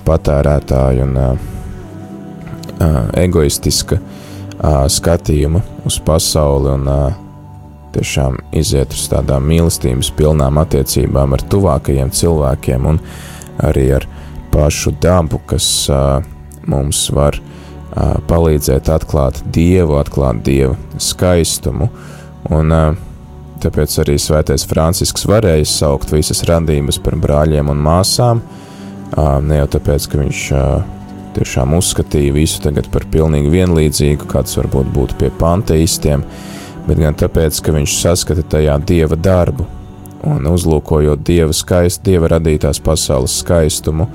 patērētāja 0.08 1.08
un 1.10 1.20
egoistiska 3.20 4.00
skatījuma 4.92 5.62
uz 5.88 6.00
pasauli 6.04 6.74
un 6.74 6.88
tiešām 7.96 8.38
iziet 8.56 8.94
uz 8.94 9.08
tādām 9.12 9.48
mīlestības 9.50 10.12
pilnām 10.18 10.60
attiecībām 10.62 11.36
ar 11.36 11.44
tuvākajiem 11.52 12.12
cilvēkiem 12.14 12.88
un 12.92 13.00
arī 13.66 13.88
ar 13.98 14.08
pašu 14.54 14.94
dabu, 15.02 15.40
kas 15.50 15.68
mums 16.70 17.08
var 17.16 17.40
palīdzēt 18.30 18.90
atklāt 18.94 19.42
Dievu, 19.54 19.98
atklāt 20.00 20.44
Dieva 20.46 20.76
skaistumu. 21.02 21.90
Un, 22.54 22.76
tāpēc 23.60 23.98
arī 24.04 24.16
Svētais 24.22 24.64
Francisks 24.70 25.26
varēja 25.28 25.66
saukt 25.68 26.14
visas 26.14 26.44
radības 26.48 27.02
par 27.04 27.18
brāļiem 27.20 27.72
un 27.74 27.82
māsām, 27.84 28.44
ne 29.18 29.60
jau 29.60 29.68
tāpēc, 29.76 30.08
ka 30.12 30.22
viņš 30.22 30.46
uh, 30.56 30.99
tiešām 31.40 31.74
uzskatīja 31.80 32.36
visu 32.36 32.62
tagad 32.64 32.92
par 32.94 33.08
pilnīgi 33.10 33.52
vienlīdzīgu, 33.56 34.30
kāds 34.30 34.60
varbūt 34.60 34.94
būtu 34.96 35.20
pie 35.24 35.34
panteistiem, 35.40 36.22
uh, 36.22 36.56
bet 36.90 37.00
gan 37.04 37.18
tāpēc, 37.18 37.60
ka 37.62 37.74
viņš 37.76 37.96
saskata 38.02 38.44
tajā 38.56 38.76
dieva 38.90 39.18
darbu 39.20 39.68
un 40.30 40.48
uzlūkojot 40.50 41.22
dieva 41.26 41.54
skaistu, 41.56 42.10
dieva 42.10 42.32
radītās 42.34 42.82
pasaules 42.84 43.38
skaistumu, 43.44 44.10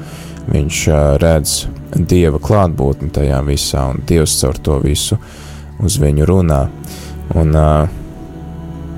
viņš 0.50 0.80
redz 1.22 1.54
dieva 1.94 2.40
klātbūtni 2.42 3.12
tajā 3.14 3.38
visā, 3.46 3.86
un 3.92 4.02
dievs 4.08 4.34
caur 4.40 4.58
to 4.58 4.80
visu 4.82 5.20
uz 5.84 5.98
viņu 6.02 6.26
runā. 6.28 6.64
Un 7.38 7.54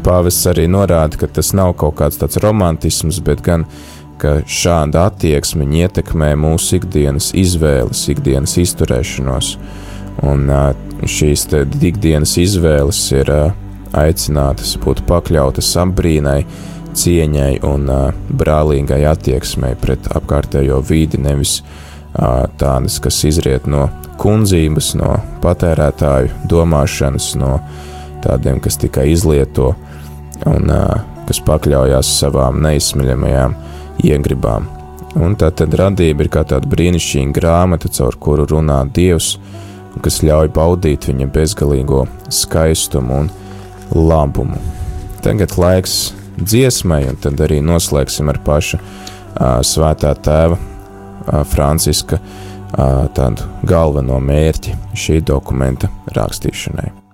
pāvests 0.07 0.49
arī 0.51 0.67
norāda, 0.73 1.21
ka 1.21 1.29
tas 1.39 1.53
nav 1.55 1.77
kaut 1.79 1.99
kāds 2.01 2.19
tāds 2.19 2.41
romantisms, 2.43 3.21
bet 3.23 3.45
gan 3.45 3.69
ka 4.21 4.39
šāda 4.47 5.07
attieksme 5.11 5.67
ietekmē 5.81 6.33
mūsu 6.41 6.81
ikdienas 6.81 7.33
izvēles, 7.37 8.07
ikdienas 8.13 8.57
izturēšanos. 8.63 9.53
Un 10.27 10.49
šīs 11.05 11.45
ikdienas 11.85 12.37
izvēles 12.41 13.01
ir 13.13 13.33
aicinātas 13.97 14.77
būt 14.81 15.05
pakļautas 15.09 15.75
apbrīnai, 15.83 16.41
cieņai 16.97 17.51
un 17.69 17.91
brālīgai 18.41 19.03
attieksmei 19.11 19.77
pret 19.81 20.09
apkārtējo 20.17 20.81
vidi, 20.89 21.21
nevis 21.21 21.61
tādas, 22.17 22.97
kas 23.05 23.21
izriet 23.29 23.69
no 23.69 23.91
kundzības, 24.21 24.95
no 24.97 25.19
patērētāju 25.45 26.49
domāšanas, 26.49 27.35
no 27.37 27.59
tādiem, 28.25 28.63
kas 28.65 28.81
tikai 28.81 29.11
izlieto 29.13 29.75
un 30.49 30.73
kas 31.27 31.43
pakļaujas 31.45 32.17
savām 32.23 32.63
neizsmeļamajām 32.65 33.57
iegribām. 34.05 34.69
Un 35.17 35.37
tā 35.41 35.49
tad 35.57 35.73
radība 35.79 36.27
ir 36.27 36.33
kā 36.33 36.43
tāda 36.45 36.69
brīnišķīga 36.69 37.37
grāmata, 37.39 37.89
caur 37.89 38.19
kuru 38.21 38.45
runā 38.51 38.83
Dievs, 38.93 39.37
kas 40.05 40.21
ļauj 40.27 40.51
baudīt 40.53 41.09
viņa 41.09 41.29
bezgalīgo 41.33 42.05
skaistumu 42.29 43.23
un 43.23 43.31
labumu. 43.97 44.61
Tagad 45.25 45.57
laiks 45.57 46.13
dziesmai, 46.37 47.07
un 47.09 47.17
tad 47.23 47.41
arī 47.41 47.63
noslēgsim 47.65 48.29
ar 48.33 48.43
pašu 48.45 48.79
uh, 48.79 49.65
svētā 49.65 50.13
tēva 50.21 50.59
uh, 50.59 51.41
Franciska 51.49 52.21
uh, 52.21 53.09
tādu 53.17 53.49
galveno 53.67 54.21
mērķi 54.21 54.77
šī 55.07 55.23
dokumenta 55.25 55.91
rakstīšanai. 56.13 57.06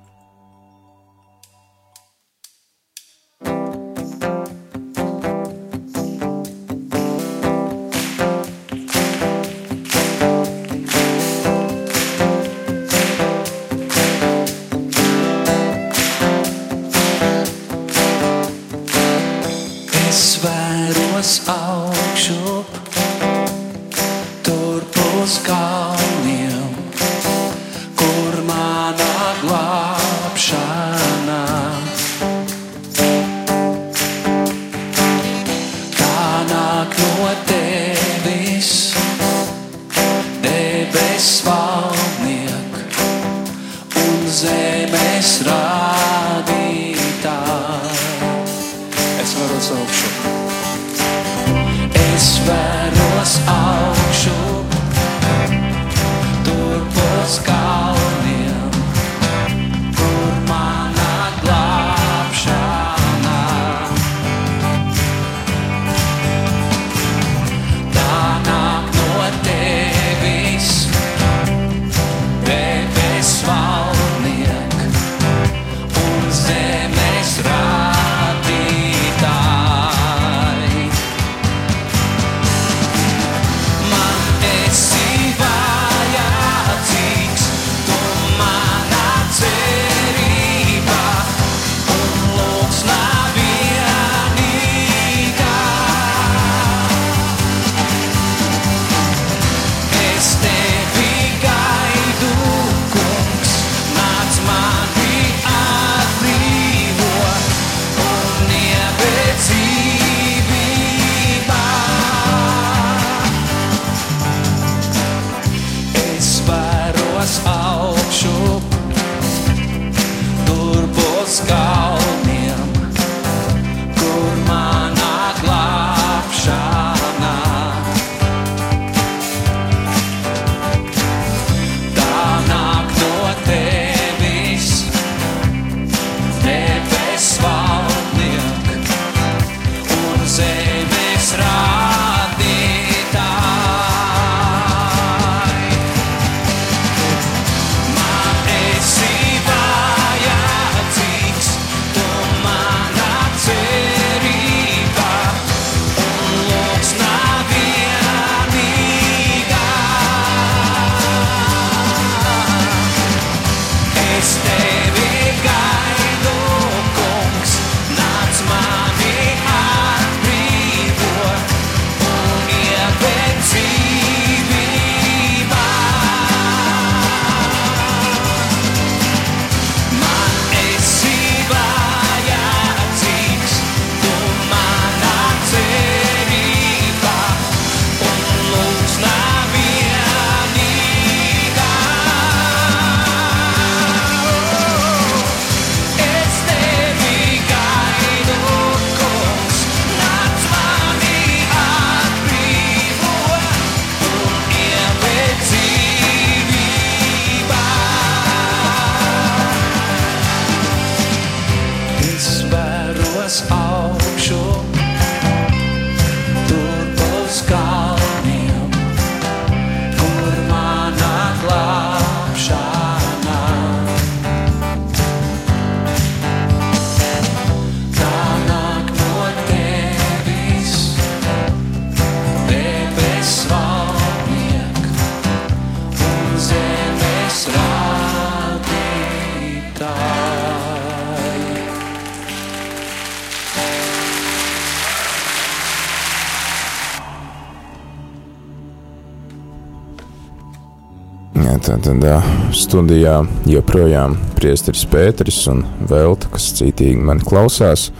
Tad 251.92 252.04
jā, 252.08 252.18
studijā 252.56 253.14
joprojām 253.44 254.14
priesteris 254.36 254.86
Pēteris 254.88 255.42
un 255.52 255.58
Velta, 255.90 256.30
kas 256.32 256.46
cītīgi 256.56 257.02
man 257.04 257.20
klausās. 257.20 257.90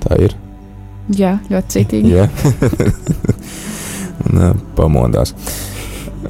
Tā 0.00 0.16
ir. 0.24 0.36
Jā, 1.12 1.34
ļoti 1.50 1.74
citīgi. 1.74 2.14
Jā, 2.14 2.28
un, 4.24 4.62
pamodās. 4.78 5.34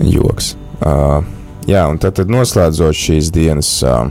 Joks. 0.03 0.57
Uh, 0.81 1.20
jā, 1.70 1.85
un 1.87 2.00
tad, 2.03 2.16
tad 2.18 2.33
noslēdzot 2.33 2.98
šīs 2.98 3.31
dienas 3.35 3.70
uh, 3.87 4.09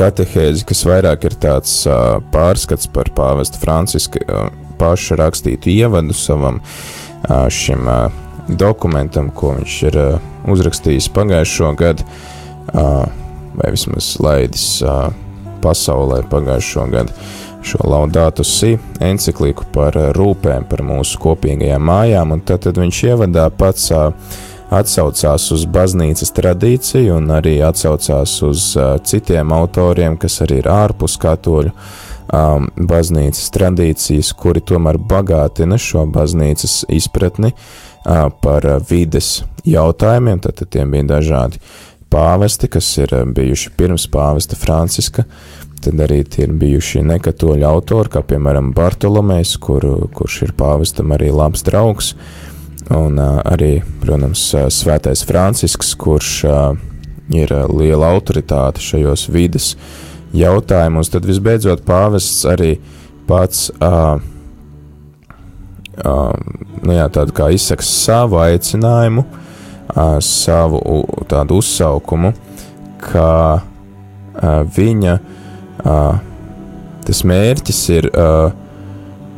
katehēzi, 0.00 0.66
kas 0.66 0.82
vairāk 0.88 1.28
ir 1.28 1.38
tāds 1.38 1.76
uh, 1.86 2.18
pārskats 2.34 2.90
par 2.90 3.12
pāvesta 3.14 3.62
Franciska 3.62 4.24
uh, 4.26 4.50
paša 4.80 5.20
rakstītu 5.22 5.70
ievadu 5.70 6.16
savam 6.18 6.58
uh, 6.64 7.46
šim 7.46 7.86
uh, 7.86 8.10
dokumentam, 8.58 9.30
ko 9.30 9.54
viņš 9.60 9.78
ir 9.92 10.02
uh, 10.02 10.29
uzrakstījis 10.48 11.10
pagājušo 11.14 11.72
gadu, 11.78 12.06
vai 12.72 13.70
vismaz 13.74 14.14
laidis 14.22 14.66
pasaulē 15.60 16.22
pagājušo 16.30 16.86
gadu. 16.92 17.16
Šo 17.60 17.82
laudātu 17.84 18.44
si 18.46 18.78
encikliku 19.04 19.66
par 19.74 19.96
rūpēm 20.16 20.64
par 20.70 20.80
mūsu 20.86 21.20
kopīgajām 21.20 21.82
mājām, 21.84 22.32
un 22.32 22.40
tad, 22.40 22.62
tad 22.64 22.80
viņš 22.80 23.00
ievadā 23.10 23.50
pats 23.52 23.90
atsaucās 24.70 25.50
uz 25.52 25.66
baznīcas 25.68 26.32
tradīciju 26.32 27.18
un 27.18 27.28
arī 27.36 27.58
atsaucās 27.66 28.38
uz 28.46 28.70
citiem 29.04 29.52
autoriem, 29.52 30.16
kas 30.16 30.40
arī 30.46 30.62
ir 30.62 30.70
ārpus 30.72 31.18
katoļu 31.20 31.74
um, 31.74 32.70
baznīcas 32.88 33.52
tradīcijas, 33.52 34.32
kuri 34.40 34.64
tomēr 34.64 34.96
bagātina 34.96 35.76
šo 35.76 36.06
baznīcas 36.14 36.84
izpratni 36.96 37.52
uh, 37.52 37.89
par 38.04 38.66
vides 38.90 39.40
jautājumiem. 39.68 40.40
Tad, 40.44 40.62
tiem 40.70 40.92
bija 40.94 41.08
dažādi 41.16 41.60
pāvesti, 42.10 42.68
kas 42.70 42.88
ir 42.98 43.14
bijuši 43.34 43.72
pirms 43.78 44.06
pāvesta 44.10 44.58
Franciska, 44.58 45.24
tad 45.80 46.00
arī 46.04 46.22
ir 46.42 46.52
bijuši 46.60 47.04
nekatoļu 47.06 47.66
autori, 47.68 48.12
kā 48.12 48.22
piemēram 48.26 48.72
Bartolomejs, 48.76 49.56
kur, 49.62 49.86
kurš 50.14 50.42
ir 50.48 50.54
pāvestam 50.58 51.14
arī 51.16 51.30
labs 51.32 51.64
draugs, 51.66 52.14
un 52.90 53.20
arī, 53.20 53.78
protams, 54.02 54.42
Svētais 54.74 55.22
Francisks, 55.26 55.94
kurš 55.94 56.32
ir 57.30 57.54
liela 57.70 58.10
autoritāte 58.10 58.82
šajos 58.82 59.28
vides 59.30 59.74
jautājumos, 60.34 61.10
tad 61.12 61.26
visbeidzot 61.26 61.84
pāvests 61.86 62.42
arī 62.48 62.74
pats 63.30 63.68
uh, 63.78 64.18
nu 66.04 66.94
jā, 66.96 67.06
tādu 67.12 67.34
kā 67.36 67.50
izsaka 67.54 67.84
savu 67.86 68.40
aicinājumu, 68.40 69.24
savu 70.24 71.02
tādu 71.28 71.58
uzsaukumu, 71.60 72.32
ka 73.00 73.60
uh, 73.60 74.62
viņa 74.76 75.16
uh, 75.18 76.20
tas 77.06 77.22
mērķis 77.26 77.82
ir 77.96 78.08
uh, 78.12 78.52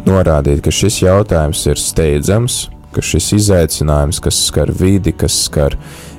norādīt, 0.07 0.63
ka 0.65 0.75
šis 0.75 1.03
jautājums 1.05 1.65
ir 1.71 1.81
steidzams, 1.81 2.59
ka 2.93 3.05
šis 3.05 3.31
izaicinājums, 3.39 4.21
kas 4.23 4.41
skar 4.49 4.73
vidi, 4.77 5.15
kas 5.17 5.39
skar 5.47 5.79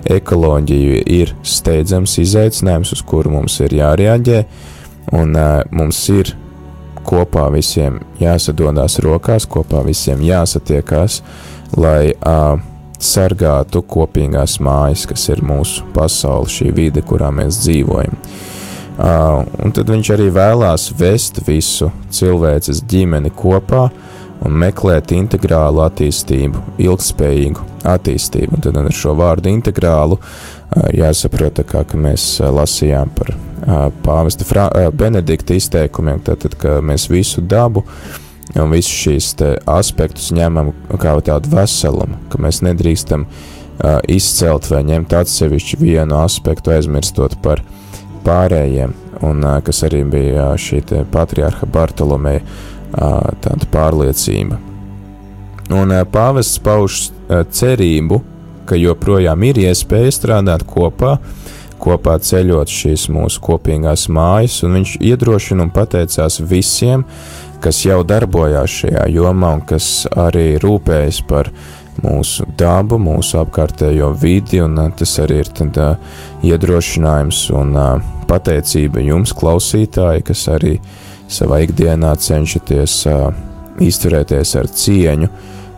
ekoloģiju, 0.10 1.02
ir 1.06 1.36
steidzams 1.46 2.18
izaicinājums, 2.24 2.96
uz 2.96 3.04
kuru 3.08 3.36
mums 3.36 3.60
ir 3.64 3.76
jārēģē, 3.78 4.40
un 5.20 5.36
mums 5.76 6.00
ir 6.14 6.34
kopā 7.06 7.48
visiem 7.54 8.00
jāsadodās 8.22 9.00
rokās, 9.04 9.48
kopā 9.50 9.84
visiem 9.86 10.22
jāsatiekās, 10.24 11.22
lai 11.78 12.14
uh, 12.14 12.60
sargātu 13.04 13.84
kopīgās 13.88 14.60
mājas, 14.64 15.06
kas 15.10 15.28
ir 15.34 15.44
mūsu 15.46 15.86
pasaule, 15.96 16.50
šī 16.50 16.72
vide, 16.76 17.04
kurā 17.06 17.32
mēs 17.36 17.62
dzīvojam. 17.64 18.18
Uh, 18.94 19.42
un 19.66 19.74
tad 19.74 19.90
viņš 19.90 20.12
arī 20.14 20.28
vēlās 20.34 20.92
vest 21.00 21.42
visu 21.48 21.90
cilvēces 22.14 22.84
ģimeni 22.90 23.32
kopā 23.34 23.88
un 24.44 24.60
meklēt 24.62 25.16
integrālu 25.16 25.82
attīstību, 25.88 26.62
ilgspējīgu 26.84 27.66
attīstību. 27.90 28.60
Un 28.60 28.66
tad 28.68 28.78
ar 28.78 28.94
šo 28.94 29.16
vārdu 29.18 29.50
integrālu 29.50 30.20
uh, 30.20 30.92
jāsaprot, 30.94 31.64
kā 31.66 31.84
mēs 31.98 32.38
lasījām 32.54 33.12
par 33.18 33.34
pāvesta 34.04 34.46
Fra 34.48 34.68
uh, 34.70 34.90
Benedikta 34.96 35.56
izteikumiem, 35.58 36.22
tātad, 36.26 36.58
ka 36.60 36.80
mēs 36.84 37.08
visu 37.12 37.42
dabu 37.42 37.86
un 38.60 38.74
visus 38.74 38.94
šīs 39.06 39.30
aspektus 39.72 40.32
ņemam 40.36 40.74
kā 41.00 41.16
tādu 41.26 41.54
veselumu, 41.54 42.20
ka 42.30 42.42
mēs 42.44 42.62
nedrīkstam 42.66 43.26
uh, 43.26 44.00
izcelt 44.12 44.68
vai 44.72 44.84
ņemt 44.88 45.16
atsevišķu 45.22 45.80
vienu 45.82 46.20
aspektu, 46.22 46.74
aizmirstot 46.76 47.38
par 47.44 47.64
pārējiem, 48.26 48.94
un 49.24 49.44
uh, 49.44 49.58
kas 49.66 49.84
arī 49.88 50.04
bija 50.12 50.52
uh, 50.52 50.60
šī 50.60 50.84
te 50.92 51.02
patriarha 51.14 51.68
Bartolomeja 51.70 52.44
uh, 52.44 53.32
tāda 53.44 53.70
pārliecība. 53.74 54.60
Un 55.74 55.96
uh, 55.96 56.04
pāvests 56.04 56.60
pauž 56.64 57.08
uh, 57.08 57.42
cerību, 57.48 58.22
ka 58.68 58.78
joprojām 58.80 59.44
ir 59.48 59.60
iespēja 59.66 60.12
strādāt 60.16 60.64
kopā, 60.68 61.18
kopā 61.84 62.18
ceļot 62.24 62.72
šīs 62.72 63.08
mūsu 63.14 63.42
kopīgās 63.44 64.08
mājas, 64.14 64.62
un 64.64 64.80
viņš 64.80 64.98
iedrošina 65.04 65.68
un 65.68 65.72
pateicās 65.74 66.40
visiem, 66.48 67.06
kas 67.64 67.84
jau 67.86 68.02
darbojās 68.08 68.82
šajā 68.82 69.08
jomā 69.14 69.54
un 69.58 69.64
kas 69.68 69.88
arī 70.20 70.54
rūpējas 70.64 71.22
par 71.28 71.52
mūsu 72.04 72.48
dabu, 72.58 72.98
mūsu 73.00 73.38
apkārtējo 73.44 74.12
vidi, 74.20 74.60
un 74.64 74.80
uh, 74.82 74.90
tas 74.98 75.14
arī 75.22 75.44
ir 75.44 75.52
tad, 75.56 75.78
uh, 75.78 76.22
iedrošinājums 76.44 77.46
un 77.54 77.76
uh, 77.78 78.14
pateicība 78.30 79.04
jums, 79.04 79.36
klausītāji, 79.38 80.26
kas 80.30 80.48
arī 80.52 80.78
savā 81.32 81.62
ikdienā 81.68 82.16
cenšaties 82.20 82.98
uh, 83.12 83.28
izturēties 83.84 84.56
ar 84.60 84.70
cieņu 84.70 85.30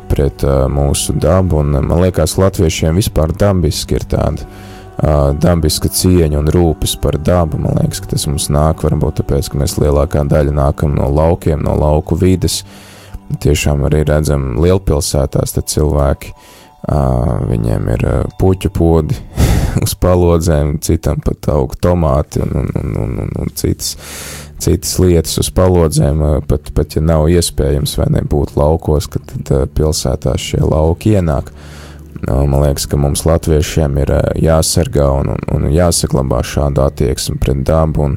pret 0.09 0.45
uh, 0.47 0.65
mūsu 0.71 1.17
dabu, 1.19 1.59
un 1.63 1.75
man 1.81 2.05
liekas, 2.05 2.37
latviešiem 2.39 3.01
vispār 3.01 3.35
dabiski 3.35 3.99
ir 3.99 4.07
tāda 4.15 4.47
dabiska 4.97 5.89
cieņa 5.91 6.39
un 6.39 6.49
rūpes 6.51 6.95
par 7.01 7.17
dabu. 7.19 7.59
Man 7.59 7.79
liekas, 7.81 8.01
ka 8.03 8.13
tas 8.13 8.27
mums 8.29 8.47
nāk 8.53 8.83
varbūt 8.85 9.21
tāpēc, 9.21 9.51
ka 9.51 9.59
mēs 9.59 9.77
lielākā 9.81 10.23
daļa 10.29 10.55
nākam 10.55 10.95
no 10.95 11.09
laukiem, 11.11 11.63
no 11.63 11.75
lauku 11.79 12.17
vides. 12.19 12.63
Tiešām 13.41 13.87
arī 13.87 14.03
redzam 14.05 14.53
lielpilsētās, 14.61 15.55
cilvēki, 15.57 16.31
uh, 16.31 17.41
viņiem 17.49 17.87
ir 17.95 18.05
uh, 18.05 18.17
puķu 18.39 18.69
podi 18.69 19.17
uz 19.83 19.95
palodzēm, 19.99 20.77
citam 20.85 21.19
pat 21.25 21.49
aug 21.51 21.73
tomāti 21.81 22.43
un, 22.45 22.53
un, 22.61 22.69
un, 22.77 22.91
un, 23.01 23.15
un, 23.25 23.31
un 23.41 23.55
citas, 23.57 23.95
citas 24.61 24.93
lietas 25.01 25.39
uz 25.41 25.49
palodzēm, 25.57 26.21
uh, 26.21 26.37
pat, 26.45 26.69
pat 26.77 26.99
ja 26.99 27.01
nav 27.01 27.25
iespējams 27.33 27.97
vai 27.97 28.11
nebūt 28.19 28.53
laukos, 28.61 29.09
tad 29.09 29.51
uh, 29.51 29.65
pilsētās 29.65 30.51
šie 30.53 30.61
lauki 30.61 31.17
ienāk. 31.17 31.49
Nu, 31.49 31.84
Man 32.25 32.57
liekas, 32.63 32.87
ka 32.89 32.97
mums 32.97 33.25
latviešiem 33.27 33.99
ir 34.01 34.11
uh, 34.15 34.21
jāsargā 34.41 35.05
un, 35.19 35.33
un, 35.35 35.43
un 35.55 35.67
jāsaglabā 35.73 36.41
šāda 36.45 36.87
attieksme 36.89 37.37
pret 37.41 37.61
dabu, 37.67 38.09
un 38.09 38.15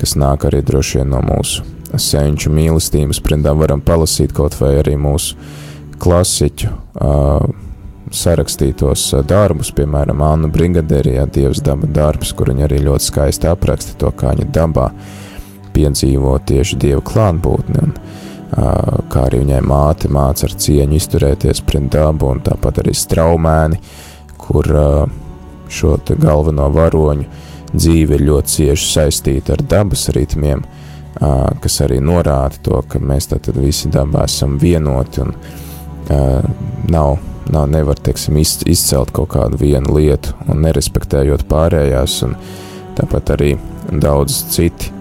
kas 0.00 0.16
nāk 0.16 0.46
arī 0.48 0.62
droši 0.64 1.00
vien 1.00 1.12
no 1.12 1.20
mūsu 1.26 1.66
senču 2.00 2.52
mīlestības 2.52 3.20
pret 3.24 3.44
dabu. 3.44 3.66
Varam 3.66 3.82
palasīt 3.84 4.32
kaut 4.36 4.56
vai 4.60 4.78
arī 4.80 4.96
mūsu 5.00 5.36
klasiķu 6.02 6.72
uh, 6.72 7.44
sarakstītos 8.12 9.04
darbus, 9.28 9.72
piemēram, 9.76 10.22
Anna 10.24 10.48
Brigaderijā 10.52 11.26
Dievs 11.32 11.62
daba 11.64 11.88
darbs, 11.88 12.32
kur 12.36 12.52
viņa 12.52 12.66
arī 12.66 12.82
ļoti 12.86 13.08
skaisti 13.08 13.48
apraksta 13.50 13.96
to, 14.00 14.10
kā 14.16 14.34
viņa 14.34 14.48
dabā 14.52 14.90
piedzīvo 15.72 16.36
tieši 16.48 16.78
Dieva 16.80 17.04
klātbūtni. 17.04 17.86
Un, 17.86 17.94
kā 18.52 19.24
arī 19.28 19.42
viņai 19.46 19.60
māte 19.64 20.10
māca 20.12 20.46
ar 20.48 20.56
cieņu 20.60 20.98
izturēties 20.98 21.62
pret 21.64 21.88
dabu, 21.92 22.28
un 22.34 22.42
tāpat 22.44 22.82
arī 22.82 22.92
straumēni, 22.96 23.80
kur 24.40 24.68
šo 25.72 25.96
galveno 26.20 26.68
varoņu 26.74 27.24
dzīve 27.72 28.18
ir 28.18 28.26
ļoti 28.28 28.54
cieši 28.56 28.88
saistīta 28.90 29.56
ar 29.56 29.64
dabas 29.64 30.08
ritmiem, 30.12 30.64
kas 31.62 31.80
arī 31.84 32.00
norāda 32.04 32.60
to, 32.64 32.82
ka 32.88 33.00
mēs 33.00 33.30
tātad 33.32 33.56
visi 33.56 33.88
dabā 33.92 34.26
esam 34.28 34.58
vienoti 34.60 35.24
un 35.24 35.34
nav, 36.92 37.16
nav 37.52 37.68
nevar, 37.72 37.96
teiksim, 38.04 38.36
iz, 38.42 38.58
izcelt 38.68 39.14
kaut 39.16 39.32
kādu 39.32 39.60
vienu 39.62 39.96
lietu 39.96 40.36
un 40.52 40.60
nerespektējot 40.66 41.46
pārējās, 41.48 42.20
un 42.28 42.36
tāpat 42.98 43.36
arī 43.38 43.54
daudz 44.02 44.42
citi 44.52 44.92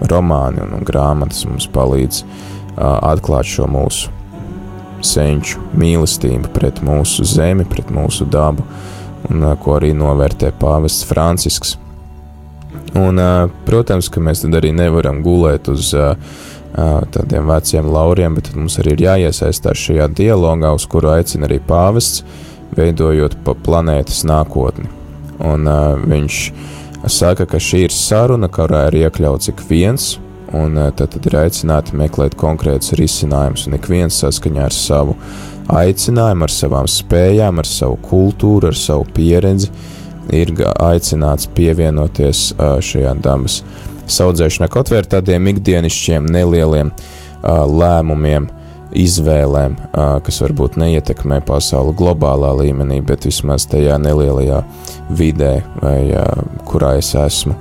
romāni 0.00 0.62
un, 0.64 0.76
un 0.78 0.84
grāmatas 0.86 1.44
mums 1.48 1.68
palīdz 1.72 2.22
atklāt 2.76 3.48
šo 3.48 3.68
mūsu 3.70 4.12
senču 5.04 5.60
mīlestību 5.76 6.50
pret 6.54 6.82
mūsu 6.84 7.24
zemi, 7.28 7.66
pret 7.68 7.90
mūsu 7.94 8.26
dabu, 8.28 8.64
un 9.30 9.44
ko 9.62 9.76
arī 9.78 9.92
novērtē 9.96 10.52
pāvests 10.60 11.06
Francisks. 11.08 11.76
Un, 12.96 13.20
protams, 13.66 14.08
ka 14.08 14.22
mēs 14.24 14.44
tad 14.44 14.56
arī 14.56 14.72
nevaram 14.76 15.20
gulēt 15.24 15.68
uz 15.68 15.92
tādiem 16.76 17.48
veciem 17.48 17.88
lauriem, 17.92 18.36
bet 18.36 18.52
mums 18.56 18.78
arī 18.80 18.94
ir 18.96 19.04
jāiesaistās 19.06 19.80
šajā 19.88 20.08
dialogā, 20.16 20.72
uz 20.76 20.86
kuru 20.90 21.12
aicina 21.14 21.48
arī 21.48 21.58
pāvests, 21.64 22.24
veidojot 22.76 23.38
pa 23.44 23.56
planētas 23.66 24.24
nākotni. 24.28 24.88
Un 25.44 25.68
viņš 26.08 26.40
saka, 27.12 27.46
ka 27.46 27.60
šī 27.62 27.86
ir 27.86 27.94
saruna, 27.94 28.48
kurā 28.52 28.86
ir 28.90 29.00
iekļauts 29.04 29.50
ik 29.52 29.60
viens, 29.68 30.16
un 30.56 30.78
uh, 30.78 30.90
tad, 30.96 31.12
tad 31.14 31.26
ir 31.28 31.36
aicināti 31.42 31.96
meklēt 31.98 32.36
konkrētus 32.38 32.96
risinājumus, 32.98 33.66
un 33.68 33.76
ik 33.78 33.88
viens 33.90 34.18
saskaņā 34.22 34.64
ar 34.66 34.74
savu 34.74 35.16
aicinājumu, 35.72 36.46
ar 36.46 36.54
savām 36.54 36.90
spējām, 36.90 37.60
ar 37.62 37.68
savu 37.68 37.98
kultūru, 38.06 38.70
ar 38.70 38.78
savu 38.78 39.06
pieredzi, 39.16 39.70
ir 40.34 40.52
aicināts 40.82 41.50
pievienoties 41.54 42.48
uh, 42.56 42.76
šajā 42.82 43.14
dabas 43.22 43.60
saudzēšanā, 44.10 44.70
kaut 44.70 44.90
vai 44.90 45.02
ar 45.02 45.10
tādiem 45.16 45.50
ikdienišķiem, 45.54 46.30
nelieliem 46.30 46.92
uh, 46.92 47.64
lēmumiem, 47.66 48.48
izvēlēm, 48.94 49.76
kas 50.26 50.40
varbūt 50.44 50.76
neietekmē 50.80 51.40
pasauli 51.46 51.94
globālā 51.98 52.52
līmenī, 52.60 53.00
bet 53.04 53.26
vismaz 53.26 53.66
tajā 53.70 53.98
nelielajā 54.02 54.62
vidē, 55.18 55.54
vai, 55.82 55.98
kurā 56.68 56.96
es 57.00 57.14
esmu 57.18 57.56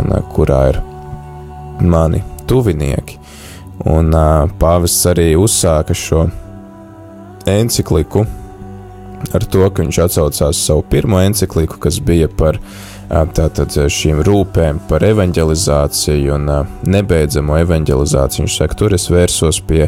un 0.00 0.16
kurā 0.34 0.62
ir 0.72 0.80
mani 1.86 2.22
tuvinieki. 2.50 3.20
Un 3.92 4.10
pāvests 4.58 5.06
arī 5.10 5.34
uzsāka 5.38 5.94
šo 5.94 6.26
encikliku 7.46 8.24
ar 9.34 9.44
to, 9.44 9.64
ka 9.70 9.84
viņš 9.84 10.02
atsaucās 10.06 10.60
savu 10.68 10.84
pirmo 10.90 11.20
encikliku, 11.22 11.78
kas 11.82 12.00
bija 12.04 12.28
par 12.28 12.58
ā, 12.58 12.95
tātad 13.08 13.70
šīm 13.92 14.20
rūpēm 14.26 14.80
par 14.90 15.04
evanģelizāciju 15.06 16.34
un 16.34 16.48
nebeidzamo 16.90 17.58
evanģelizāciju. 17.62 18.46
Viņš 18.46 18.56
saka, 18.58 18.78
tur 18.78 18.96
es 18.96 19.06
vērsos 19.12 19.60
pie 19.68 19.86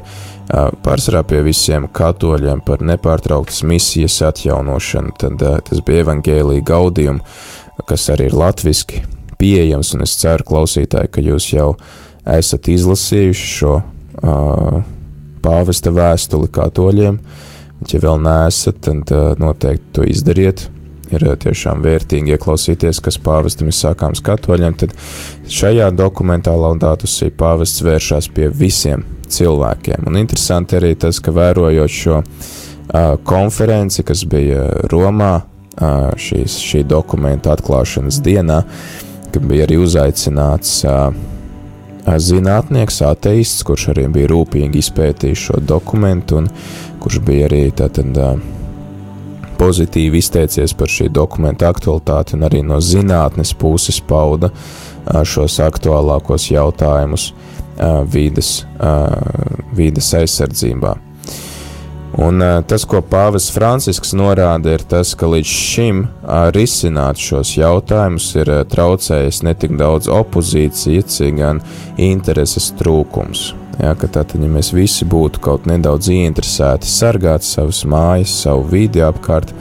pārsvarā 0.48 1.24
pie 1.28 1.42
visiem 1.44 1.88
katoļiem 1.92 2.62
par 2.64 2.84
nepārtrauktas 2.86 3.64
misijas 3.68 4.20
atjaunošanu. 4.30 5.14
Tad 5.20 5.42
tas 5.68 5.82
bija 5.84 6.06
evangēlija 6.06 6.66
gaudījumi, 6.70 7.24
kas 7.88 8.08
arī 8.14 8.30
ir 8.30 8.38
latviski 8.38 9.02
pieejams, 9.38 9.92
un 9.94 10.06
es 10.06 10.16
ceru, 10.18 10.46
klausītāji, 10.48 11.12
ka 11.14 11.24
jūs 11.24 11.50
jau 11.52 11.72
esat 12.28 12.70
izlasījuši 12.70 13.52
šo 13.58 13.76
uh, 13.78 14.80
pāvesta 15.44 15.92
vēstuli 15.94 16.50
katoļiem. 16.54 17.20
Ja 17.88 18.00
vēl 18.02 18.18
neesat, 18.24 18.80
tad 18.88 19.14
uh, 19.14 19.30
noteikti 19.38 19.94
to 19.94 20.06
izdariet. 20.08 20.66
Ir 21.14 21.24
uh, 21.24 21.34
tiešām 21.40 21.82
vērtīgi 21.84 22.34
ieklausīties, 22.36 23.00
kas 23.04 23.20
pāvestam 23.24 23.70
ir 23.70 23.76
sākāms 23.76 24.22
katoļiem. 24.24 24.76
Tad 24.80 24.94
šajā 25.48 25.90
dokumentā 25.96 26.52
Laudātusī 26.58 27.30
pāvests 27.34 27.84
vēršas 27.86 28.30
pie 28.34 28.50
visiem 28.52 29.04
cilvēkiem. 29.28 30.08
Un 30.08 30.18
interesanti 30.20 30.78
arī 30.78 30.94
tas, 31.00 31.20
ka 31.24 31.34
vērojot 31.36 31.94
šo 31.94 32.20
uh, 32.20 33.14
konferenci, 33.28 34.04
kas 34.08 34.24
bija 34.28 34.66
Romā, 34.92 35.32
uh, 35.40 36.12
šīs, 36.20 36.60
šī 36.64 36.84
dokumenta 36.88 37.54
atklāšanas 37.56 38.20
dienā, 38.24 38.62
kad 39.32 39.44
bija 39.48 39.68
arī 39.68 39.80
uzaicināts 39.84 40.80
uh, 40.88 41.10
zinātnieks, 42.16 43.02
ateists, 43.04 43.64
kurš 43.68 43.90
arī 43.92 44.06
bija 44.12 44.30
rūpīgi 44.32 44.80
izpētījis 44.80 45.48
šo 45.48 45.60
dokumentu 45.60 46.40
un 46.40 46.48
kurš 47.02 47.20
bija 47.26 47.48
arī 47.50 47.66
tātad 47.76 48.16
pozitīvi 49.58 50.22
izteicies 50.22 50.74
par 50.78 50.90
šī 50.92 51.08
dokumenta 51.14 51.68
aktualitāti 51.72 52.36
un 52.38 52.46
arī 52.48 52.62
no 52.66 52.78
zinātnes 52.84 53.54
puses 53.58 54.00
pauda 54.00 54.52
šos 55.26 55.58
aktuālākos 55.64 56.50
jautājumus 56.52 57.32
vīdes, 58.12 58.54
vīdes 59.76 60.14
aizsardzībā. 60.18 60.96
Un 62.18 62.42
tas, 62.66 62.82
ko 62.88 63.02
Pāvests 63.04 63.52
Francisks 63.54 64.14
norāda, 64.16 64.72
ir 64.74 64.82
tas, 64.90 65.12
ka 65.14 65.28
līdz 65.28 65.50
šim 65.52 66.00
risināt 66.56 67.20
šos 67.20 67.52
jautājumus 67.58 68.32
ir 68.40 68.50
traucējis 68.72 69.42
ne 69.46 69.54
tik 69.54 69.76
daudz 69.78 70.08
opozīcija, 70.10 71.04
cik 71.06 71.38
gan 71.38 71.62
intereses 72.00 72.72
trūkums. 72.80 73.52
Jā, 73.78 73.92
ka 73.94 74.08
tātad, 74.10 74.42
ja 74.42 74.50
mēs 74.50 74.72
visi 74.74 75.06
būtu 75.06 75.42
kaut 75.42 75.68
nedaudz 75.70 76.10
ieinteresēti 76.10 76.88
sargāt 76.90 77.46
savas 77.46 77.84
mājas, 77.86 78.32
savu 78.42 78.64
vidi 78.72 79.04
apkārt, 79.06 79.52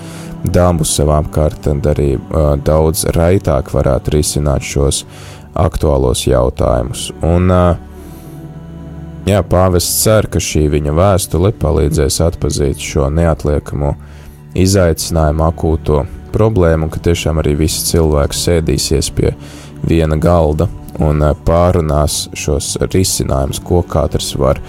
dabu 0.43 0.85
savā 0.87 1.19
apkārt, 1.21 1.59
tad 1.67 1.85
arī 1.91 2.15
uh, 2.17 2.55
daudz 2.57 3.05
raitāk 3.13 3.69
varētu 3.73 4.15
risināt 4.17 4.65
šos 4.65 5.03
aktuālos 5.57 6.25
jautājumus. 6.29 7.11
Un 7.25 7.53
uh, 7.53 7.75
Jā, 9.27 9.41
pāvests 9.43 10.05
cer, 10.05 10.23
ka 10.31 10.39
šī 10.39 10.69
viņa 10.71 10.93
vēstule 10.95 11.49
palīdzēs 11.59 12.21
atpazīt 12.23 12.79
šo 12.79 13.09
neatliekamo 13.11 13.89
izaicinājumu, 14.55 15.43
akūto 15.49 15.97
problēmu, 16.31 16.87
ka 16.87 17.01
tiešām 17.09 17.41
arī 17.41 17.57
visi 17.59 17.83
cilvēki 17.89 18.39
sēdīsies 18.39 19.09
pie 19.17 19.33
viena 19.83 20.15
galda 20.15 20.69
un 21.03 21.23
eh, 21.23 21.33
pārunās 21.45 22.27
šos 22.37 22.75
risinājumus, 22.91 23.61
ko 23.63 23.83
katrs 23.87 24.33
var 24.39 24.61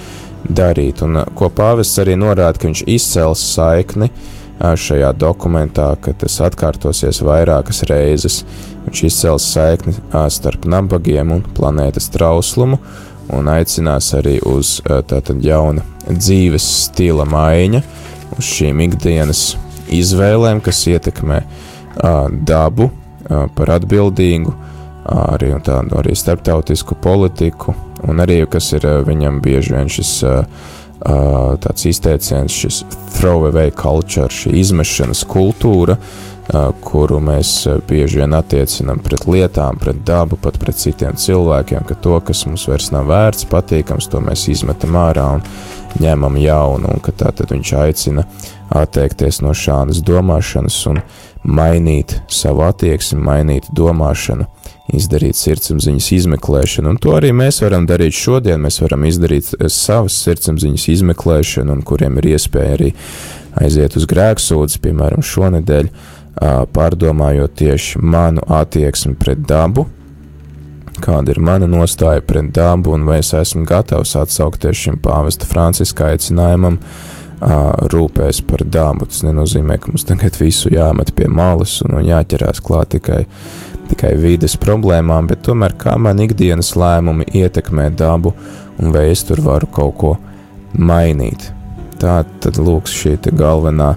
darīt. 0.44 1.02
Un 1.06 1.22
eh, 1.22 1.30
ko 1.38 1.50
pāvests 1.52 2.00
arī 2.02 2.18
norāda, 2.18 2.56
ka 2.58 2.68
viņš 2.68 2.84
izcels 2.88 3.44
saikni 3.54 4.10
eh, 4.10 4.74
šajā 4.86 5.12
dokumentā, 5.18 5.90
ka 6.02 6.14
tas 6.18 6.40
atkārtosies 6.48 7.22
vairākas 7.24 7.84
reizes. 7.90 8.42
Viņš 8.86 9.04
izcels 9.04 9.44
saikni 9.52 9.92
starp 10.32 10.64
nabagiem 10.64 11.34
un 11.34 11.42
planētas 11.56 12.08
trauslumu 12.14 12.78
un 13.36 13.50
aicinās 13.52 14.14
arī 14.16 14.38
uz 14.48 14.78
tātad 15.10 15.42
jauna 15.44 15.82
dzīves 16.08 16.64
stila 16.86 17.26
maiņa, 17.28 17.82
uz 18.38 18.48
šīm 18.48 18.80
ikdienas 18.86 19.42
izvēlēm, 19.92 20.62
kas 20.64 20.80
ietekmē 20.88 21.42
dabu 22.48 22.88
par 23.28 23.74
atbildīgu, 23.74 24.54
arī 25.08 25.54
tādu 25.64 25.98
arī 26.00 26.14
starptautisku 26.16 26.98
politiku, 27.02 27.74
un 28.08 28.20
arī, 28.24 28.42
kas 28.50 28.72
ir 28.76 28.86
viņam 29.08 29.40
bieži 29.44 29.74
vien 29.76 29.90
šis 29.92 30.12
tāds 30.98 31.84
izteiciens, 31.86 32.52
šis 32.52 32.82
throwaway 33.14 33.70
culture, 33.70 34.28
šī 34.32 34.56
izmešanas 34.58 35.22
kultūra, 35.30 35.94
kuru 36.82 37.20
mēs 37.20 37.52
bieži 37.88 38.22
vien 38.22 38.34
attiecinām 38.34 39.02
pret 39.04 39.26
lietām, 39.28 39.78
pret 39.78 40.00
dabu, 40.06 40.38
pat 40.40 40.56
pret 40.58 40.78
citiem 40.80 41.16
cilvēkiem, 41.20 41.84
ka 41.86 41.94
to, 41.94 42.16
kas 42.24 42.46
mums 42.48 42.64
vairs 42.70 42.90
nav 42.94 43.10
vērts, 43.10 43.48
patīkams, 43.52 44.08
to 44.10 44.22
mēs 44.24 44.46
izmetam 44.50 44.96
ārā 44.96 45.26
un 45.36 45.44
ņemam 46.00 46.38
jaunu, 46.40 46.94
un 46.94 47.04
ka 47.04 47.12
tā 47.12 47.32
tad 47.36 47.52
viņš 47.52 47.74
aicina 47.84 48.24
atteikties 48.74 49.42
no 49.44 49.52
šādas 49.56 50.00
domāšanas 50.04 50.80
un 50.90 51.02
mainīt 51.44 52.18
savu 52.32 52.64
attieksmi, 52.66 53.20
mainīt 53.22 53.68
domāšanu, 53.76 54.48
izdarīt 54.96 55.36
sirdsapziņas 55.36 56.06
izmeklēšanu, 56.16 56.94
un 56.94 57.00
to 57.02 57.12
arī 57.16 57.34
mēs 57.36 57.60
varam 57.64 57.84
darīt 57.88 58.16
šodien, 58.16 58.62
mēs 58.64 58.80
varam 58.80 59.04
izdarīt 59.08 59.50
savas 59.72 60.16
sirdsapziņas 60.24 60.86
izmeklēšanu, 60.94 61.74
un 61.76 61.84
kuriem 61.86 62.16
ir 62.22 62.30
iespēja 62.32 62.78
arī 62.78 62.94
aiziet 63.58 63.98
uz 63.98 64.06
grēksūdzi, 64.08 64.80
piemēram, 64.84 65.24
šonedēļ, 65.24 65.92
pārdomājot 66.72 67.54
tieši 67.58 68.00
manu 68.00 68.44
attieksmi 68.54 69.16
pret 69.18 69.40
dabu, 69.48 69.88
kāda 71.02 71.34
ir 71.34 71.40
mana 71.42 71.66
nostāja 71.70 72.22
pret 72.26 72.52
dabu, 72.54 72.94
un 72.96 73.06
vai 73.08 73.20
es 73.22 73.32
esmu 73.34 73.64
gatavs 73.68 74.16
atsaukties 74.18 74.84
šim 74.86 74.98
pāvesta 75.02 75.46
Franciska 75.50 76.12
aicinājumam, 76.12 76.78
rūpēs 77.92 78.40
par 78.46 78.64
dabu. 78.66 79.06
Tas 79.06 79.22
nenozīmē, 79.26 79.76
ka 79.78 79.92
mums 79.92 80.06
tagad 80.08 80.38
visu 80.40 80.72
jāmet 80.74 81.12
pie 81.14 81.28
malas 81.30 81.76
un 81.86 82.00
jāķerās 82.02 82.62
klāt 82.64 82.96
tikai, 82.96 83.24
tikai 83.90 84.14
vides 84.20 84.56
problēmām, 84.60 85.28
bet 85.30 85.42
tomēr 85.46 85.74
kā 85.78 85.96
man 86.00 86.20
ikdienas 86.22 86.74
lēmumi 86.78 87.28
ietekmē 87.40 87.88
dabu, 87.96 88.34
un 88.78 88.92
vai 88.94 89.08
es 89.12 89.24
tur 89.26 89.42
varu 89.44 89.68
kaut 89.72 89.96
ko 90.00 90.16
mainīt. 90.78 91.50
Tā 91.98 92.20
tad 92.42 92.60
lūks 92.62 92.94
šī 92.94 93.16
galvenā 93.34 93.94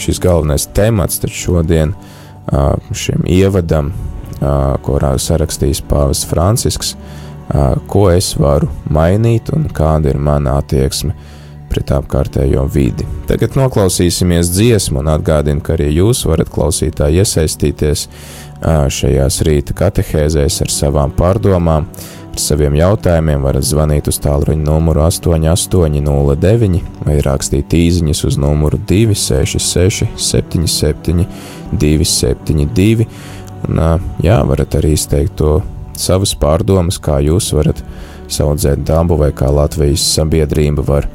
šis 0.00 0.20
galvenais 0.20 0.66
temats 0.76 1.20
šodien 1.28 1.92
šim 2.96 3.26
ievadam, 3.28 3.92
ko 4.82 5.00
sarakstījis 5.00 5.82
Pāvils 5.88 6.24
Francisks, 6.26 6.94
ko 7.90 8.06
es 8.10 8.32
varu 8.38 8.70
mainīt 8.88 9.52
un 9.52 9.68
kāda 9.74 10.14
ir 10.14 10.18
mana 10.18 10.56
attieksme 10.62 11.14
pret 11.70 11.92
apkārtējo 11.96 12.66
vidi. 12.74 13.06
Tagad 13.30 13.56
noklausīsimies 13.58 14.52
dziesmu 14.54 15.02
un 15.02 15.12
atgādinu, 15.14 15.62
ka 15.64 15.76
arī 15.76 15.90
jūs 15.96 16.24
varat 16.28 16.50
klausītāji 16.52 17.22
iesaistīties 17.22 18.06
šajās 18.60 19.42
rīta 19.46 19.76
katehēzēs 19.78 20.60
ar 20.66 20.74
savām 20.74 21.14
pārdomām 21.16 21.86
Ar 22.30 22.38
saviem 22.38 22.76
jautājumiem 22.78 23.42
varat 23.42 23.64
zvanīt 23.66 24.06
uz 24.10 24.20
tālruņa 24.22 24.62
numuru 24.62 25.02
8809 25.02 26.78
vai 27.02 27.16
rakstīt 27.26 27.74
īsiņas 27.74 28.22
uz 28.28 28.36
numuru 28.38 28.78
266 28.86 30.06
77 30.14 31.26
272. 31.74 33.08
Un, 33.66 33.82
jā, 34.22 34.38
varat 34.46 34.78
arī 34.78 34.94
izteikt 34.94 35.34
to 35.42 35.56
savas 35.98 36.36
pārdomas, 36.38 37.00
kā 37.02 37.18
jūs 37.26 37.50
varat 37.56 37.82
saudzēt 38.30 38.86
dabu 38.86 39.18
vai 39.20 39.32
kā 39.34 39.50
Latvijas 39.50 40.06
sabiedrība 40.14 40.86
var 40.86 41.10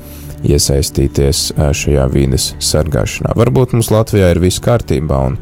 iesaistīties 0.45 1.47
šajā 1.55 2.07
vīdes 2.13 2.51
sargāšanā. 2.63 3.35
Varbūt 3.37 3.75
mums 3.75 3.91
Latvijā 3.93 4.33
ir 4.33 4.41
viss 4.43 4.63
kārtībā 4.63 5.21
un 5.29 5.39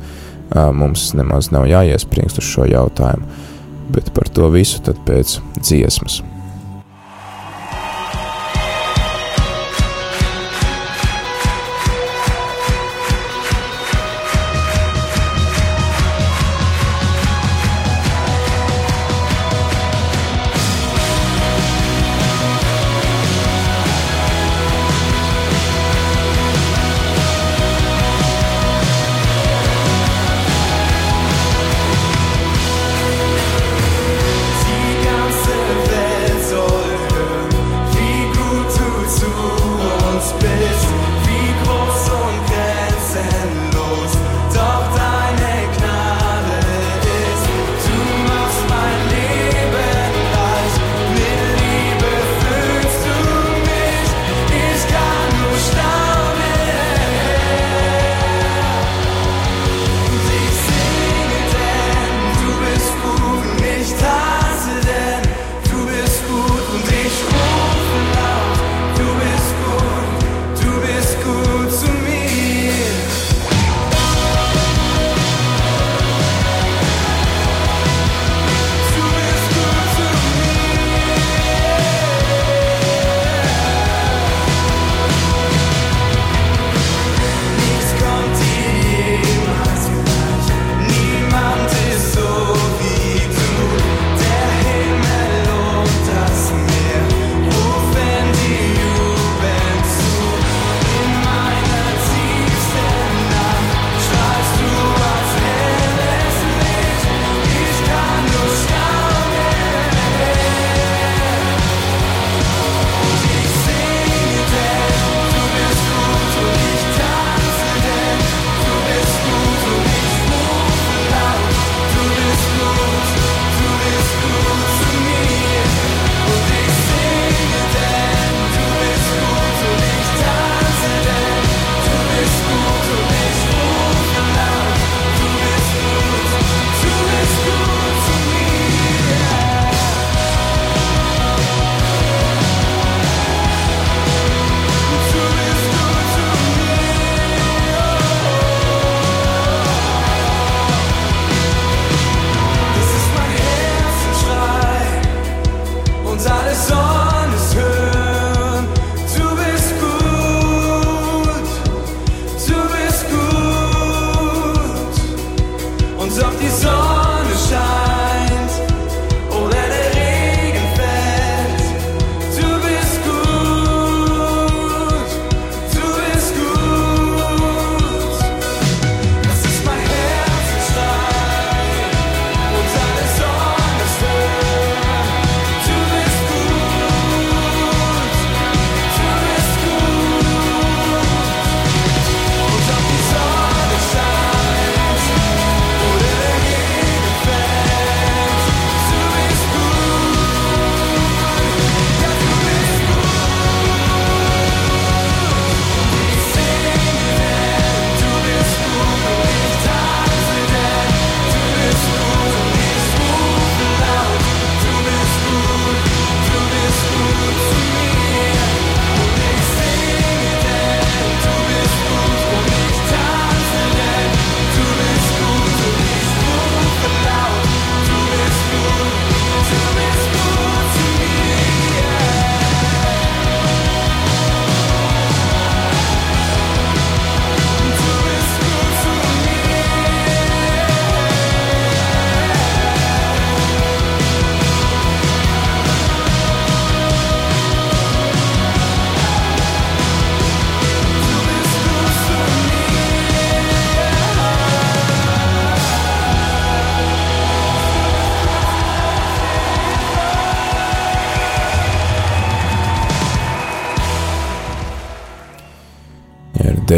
mums 0.77 1.11
nemaz 1.17 1.51
nav 1.53 1.67
jāiespriengst 1.69 2.39
uz 2.41 2.51
šo 2.55 2.69
jautājumu 2.69 3.51
bet 3.93 4.13
par 4.13 4.29
to 4.33 4.49
visu 4.53 4.81
pēc 5.05 5.39
dziesmas. 5.61 6.21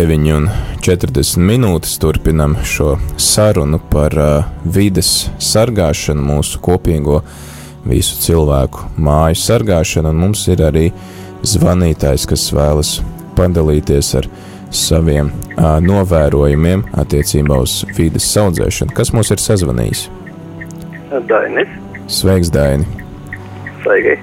9,40 0.05 1.39
minūtes 1.41 1.95
turpinam 1.97 2.53
šo 2.61 2.91
sarunu 3.17 3.79
par 3.89 4.13
uh, 4.21 4.49
vides 4.61 5.31
sargāšanu, 5.41 6.21
mūsu 6.21 6.59
kopīgo 6.61 7.23
visu 7.89 8.19
cilvēku 8.21 8.85
māju 9.01 9.39
sargāšanu, 9.41 10.11
un 10.13 10.19
mums 10.27 10.43
ir 10.51 10.61
arī 10.67 10.91
zvanītājs, 11.45 12.27
kas 12.29 12.45
vēlas 12.53 12.99
padalīties 13.39 14.11
ar 14.21 14.29
saviem 14.69 15.31
uh, 15.31 15.79
novērojumiem 15.81 16.85
attiecībā 17.01 17.57
uz 17.65 17.79
vides 17.97 18.29
audzēšanu. 18.43 18.93
Kas 18.93 19.13
mums 19.15 19.33
ir 19.33 19.41
sazvanījis? 19.41 20.05
Dainis. 21.25 21.73
Sveiks, 22.11 22.53
Daini! 22.53 22.85
Sveiki. 23.81 24.19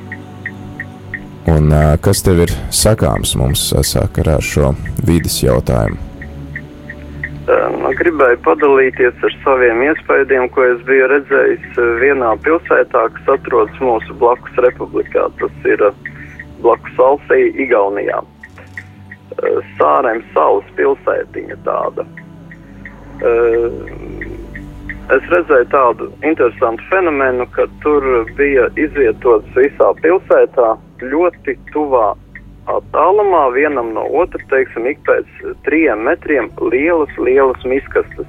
Un 1.51 1.72
uh, 1.74 1.97
kas 1.99 2.22
tev 2.22 2.45
ir 2.45 2.53
sakāms 2.70 3.34
mums 3.38 3.64
sakarā 3.88 4.38
ar 4.38 4.47
šo 4.47 4.72
vides 5.03 5.40
jautājumu? 5.43 5.99
Nu, 7.82 7.90
gribēju 7.99 8.38
padalīties 8.45 9.24
ar 9.26 9.34
saviem 9.43 9.80
iespējām, 9.88 10.47
ko 10.55 10.62
es 10.68 10.82
biju 10.86 11.09
redzējis 11.11 11.80
vienā 11.99 12.30
pilsētā, 12.45 13.09
kas 13.16 13.32
atrodas 13.34 13.80
mūsu 13.82 14.14
blakus 14.20 14.61
republikā. 14.62 15.26
Tas 15.40 15.66
ir 15.66 15.82
blakus 16.62 17.01
Alsī, 17.03 17.40
Igaunijā. 17.64 18.20
Sārēm 19.80 20.22
salas 20.36 20.70
pilsētiņa 20.78 21.59
tāda. 21.66 22.07
Es 25.12 25.28
redzēju 25.34 25.68
tādu 25.74 26.09
interesantu 26.22 26.86
fenomenu, 26.93 27.49
ka 27.57 27.66
tur 27.82 28.07
bija 28.38 28.70
izvietotas 28.78 29.59
visā 29.59 29.90
pilsētā 29.99 30.76
ļoti 31.11 31.57
tuvā 31.72 32.12
attālumā 32.70 33.48
vienam 33.57 33.90
no 33.96 34.05
otra, 34.22 34.40
teiksim, 34.53 34.86
ik 34.86 35.03
pēc 35.09 35.28
trijiem 35.66 36.05
metriem 36.07 36.50
lielas, 36.62 37.11
lielas 37.18 37.64
miskastes. 37.66 38.28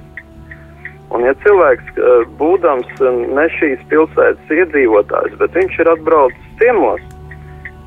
Un, 1.14 1.22
ja 1.22 1.34
cilvēks, 1.44 1.98
būdams 2.40 3.02
ne 3.36 3.44
šīs 3.54 3.82
pilsētas 3.90 4.50
iedzīvotājs, 4.50 5.36
bet 5.38 5.54
viņš 5.54 5.78
ir 5.84 5.90
atbraucis 5.92 6.56
ciemos, 6.58 7.04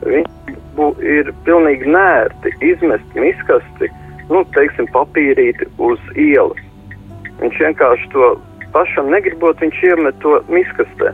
viņš 0.05 0.53
bū, 0.77 0.91
ir 1.03 1.33
pilnīgi 1.47 1.89
nērti 1.91 2.53
izmest 2.69 3.17
miskasti, 3.19 3.91
nu, 4.31 4.45
teiksim, 4.55 4.87
papīrīti 4.95 5.67
uz 5.83 5.99
ielas. 6.15 6.63
Viņš 7.41 7.59
vienkārši 7.65 8.11
to 8.13 8.31
pašam 8.71 9.11
negribot, 9.11 9.59
viņš 9.61 9.83
iemet 9.91 10.23
to 10.23 10.39
miskastē. 10.51 11.11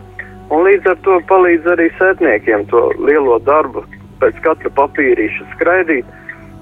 Un 0.54 0.68
līdz 0.68 0.90
ar 0.92 1.00
to 1.06 1.16
palīdz 1.30 1.70
arī 1.74 1.88
sētniekiem 1.98 2.68
to 2.70 2.82
lielo 3.02 3.40
darbu 3.48 3.82
pēc 4.22 4.38
katra 4.46 4.70
papīrīša 4.78 5.48
skraidīt. 5.56 6.10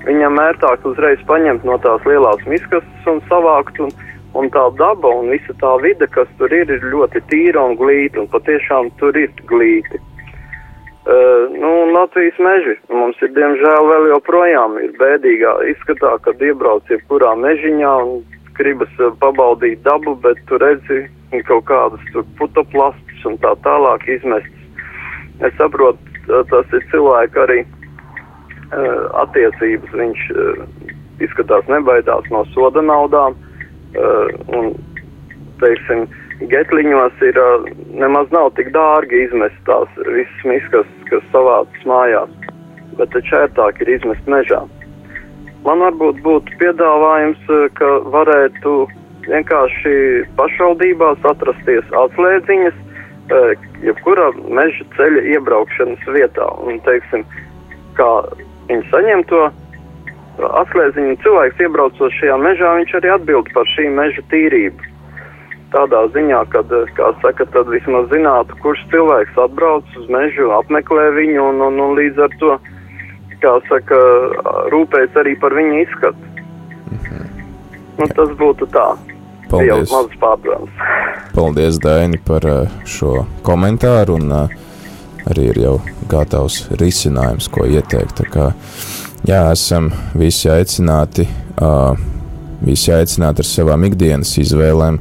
Viņam 0.05 0.39
ērtāk 0.41 0.85
uzreiz 0.87 1.19
paņemt 1.27 1.65
no 1.67 1.75
tās 1.83 2.05
lielās 2.07 2.45
miskastes 2.47 3.09
un 3.11 3.19
savākt. 3.27 3.81
Un, 3.83 3.91
un 4.39 4.47
tā 4.53 4.63
daba 4.79 5.11
un 5.19 5.33
visa 5.33 5.55
tā 5.59 5.73
vide, 5.83 6.07
kas 6.15 6.29
tur 6.39 6.53
ir, 6.55 6.71
ir 6.71 6.87
ļoti 6.93 7.21
tīra 7.33 7.65
un 7.67 7.75
glīta. 7.81 8.23
Un 8.23 8.31
patiešām 8.31 8.93
tur 9.01 9.17
ir 9.19 9.33
glīti. 9.51 9.99
Uh, 11.01 11.49
nu, 11.51 11.69
Latvijas 11.91 12.37
meži 12.37 12.77
mums 12.93 13.17
ir 13.25 13.31
diemžēl 13.33 13.87
vēl 13.89 14.11
joprojām 14.13 14.77
ir 14.85 14.91
bēdīgā 14.99 15.55
izskatā, 15.73 16.13
kad 16.21 16.43
iebrauc 16.45 16.85
jebkurā 16.93 17.33
mežiņā 17.41 17.93
un 18.05 18.21
gribas 18.55 18.93
uh, 19.01 19.09
pabaudīt 19.23 19.81
dabu, 19.83 20.13
bet 20.21 20.37
tu 20.45 20.61
redzi 20.61 21.07
kaut 21.47 21.65
kādas 21.65 22.05
tur 22.13 22.25
putoplastus 23.21 23.25
un 23.25 23.37
tā 23.41 23.55
tālāk 23.63 24.07
izmestas. 24.07 24.51
Es 25.41 25.53
saprotu, 25.57 25.99
tas 26.27 26.65
ir 26.73 26.83
cilvēku 26.91 27.39
arī 27.39 27.65
uh, 27.65 29.09
attiecības. 29.23 29.91
Viņš 29.93 30.19
uh, 30.31 30.65
izskatās 31.21 31.65
nebaidās 31.67 32.23
no 32.31 32.45
soda 32.53 32.81
naudām. 32.81 33.35
Uh, 33.95 34.29
un, 34.55 34.73
teiksim, 35.59 36.07
getliņos 36.49 37.13
ir 37.21 37.37
nemaz 37.93 38.31
nav 38.31 38.51
tik 38.55 38.71
dārgi 38.73 39.27
izmest 39.27 39.57
tās 39.65 39.89
visas 40.07 40.45
miskas, 40.45 40.87
kas 41.09 41.23
savācas 41.31 41.85
mājās, 41.85 42.29
bet 42.97 43.11
taču 43.13 43.35
ērtāk 43.35 43.81
ir 43.81 43.97
izmest 43.97 44.25
mežā. 44.27 44.63
Man 45.61 45.83
varbūt 45.83 46.23
būtu 46.25 46.57
piedāvājums, 46.57 47.43
ka 47.77 47.89
varētu 48.09 48.87
vienkārši 49.27 49.93
pašvaldībās 50.39 51.21
atrasties 51.29 51.85
atslēdziņas, 51.93 52.79
jebkurā 53.85 54.29
meža 54.47 54.85
ceļa 54.97 55.25
iebraukšanas 55.35 56.07
vietā. 56.15 56.47
Un, 56.65 56.79
teiksim, 56.85 57.25
kā 57.97 58.09
viņi 58.69 58.87
saņem 58.91 59.25
to 59.31 59.49
atslēdziņu, 60.61 61.17
cilvēks 61.23 61.61
iebraucot 61.65 62.15
šajā 62.17 62.37
mežā, 62.41 62.73
viņš 62.79 62.95
arī 62.99 63.11
atbild 63.15 63.51
par 63.55 63.67
šī 63.75 63.89
meža 63.93 64.23
tīrību. 64.31 64.89
Tādā 65.71 66.01
ziņā, 66.11 66.41
kad, 66.51 66.71
kā 66.97 67.11
saka, 67.21 67.45
tad 67.53 67.69
vismaz 67.71 68.09
zinātu, 68.11 68.57
kurš 68.63 68.81
cilvēks 68.91 69.37
atbrauc 69.39 69.87
uz 69.99 70.09
mežu, 70.11 70.49
apmeklē 70.57 71.11
viņu 71.15 71.45
un, 71.53 71.61
un, 71.69 71.79
un 71.79 71.95
līdz 71.99 72.25
ar 72.25 72.35
to, 72.41 72.57
kā 73.43 73.53
saka, 73.69 74.01
rūpēs 74.73 75.15
arī 75.21 75.37
par 75.39 75.55
viņu 75.55 75.79
izskatu. 75.85 76.27
Nu, 77.99 78.07
tas 78.17 78.35
būtu 78.39 78.67
tā. 78.73 78.89
Paldies! 79.51 79.91
Paldies, 81.35 81.79
Daini, 81.83 82.19
par 82.25 82.45
uh, 82.47 82.75
šo 82.87 83.25
komentāru. 83.43 84.15
Un, 84.21 84.31
uh, 84.31 84.59
arī 85.29 85.49
ir 85.51 85.61
jau 85.61 85.75
gatavs 86.11 86.63
risinājums, 86.79 87.49
ko 87.51 87.65
ieteikt. 87.69 88.23
Kā, 88.31 88.51
jā, 89.27 89.43
esam 89.53 89.91
visi 90.17 90.49
aicināti, 90.51 91.27
visi 92.65 92.93
aicināti 92.95 93.43
ar 93.43 93.49
savām 93.49 93.85
ikdienas 93.89 94.33
izvēlēm 94.41 94.97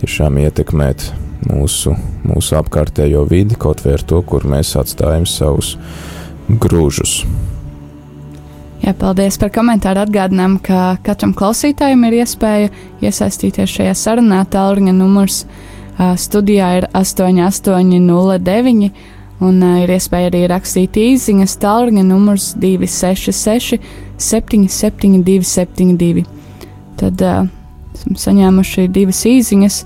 tiešām 0.00 0.40
ietekmēt 0.46 1.10
mūsu, 1.50 1.94
mūsu 2.26 2.58
apkārtējo 2.58 3.26
vidi, 3.30 3.58
kaut 3.60 3.84
vai 3.84 3.96
ar 3.98 4.06
to, 4.06 4.22
kur 4.26 4.46
mēs 4.48 4.74
atstājam 4.80 5.28
savus 5.28 5.76
grūžus. 6.48 7.22
Jā, 8.82 8.90
paldies 8.98 9.36
par 9.38 9.52
komentāru. 9.54 10.00
Atgādinām, 10.02 10.56
ka 10.62 10.96
katram 11.06 11.32
klausītājam 11.38 12.00
ir 12.08 12.16
iespēja 12.24 12.70
iesaistīties 13.04 13.70
šajā 13.76 13.92
sarunā. 13.94 14.40
Tālruņa 14.50 14.94
numurs 14.96 15.44
uh, 15.44 16.16
studijā 16.18 16.72
ir 16.80 16.88
8809, 16.90 18.90
un 19.42 19.62
uh, 19.62 19.82
ir 19.84 19.90
iespēja 19.94 20.32
arī 20.32 20.42
rakstīt 20.50 20.98
īsiņas. 20.98 21.54
Tālruņa 21.62 22.02
numurs 22.08 22.56
266, 22.58 23.78
772, 24.18 25.46
72. 25.46 26.26
Tad 26.98 27.22
uh, 27.22 27.46
esam 27.94 28.18
saņēmuši 28.26 28.90
divas 28.90 29.22
īsiņas. 29.30 29.76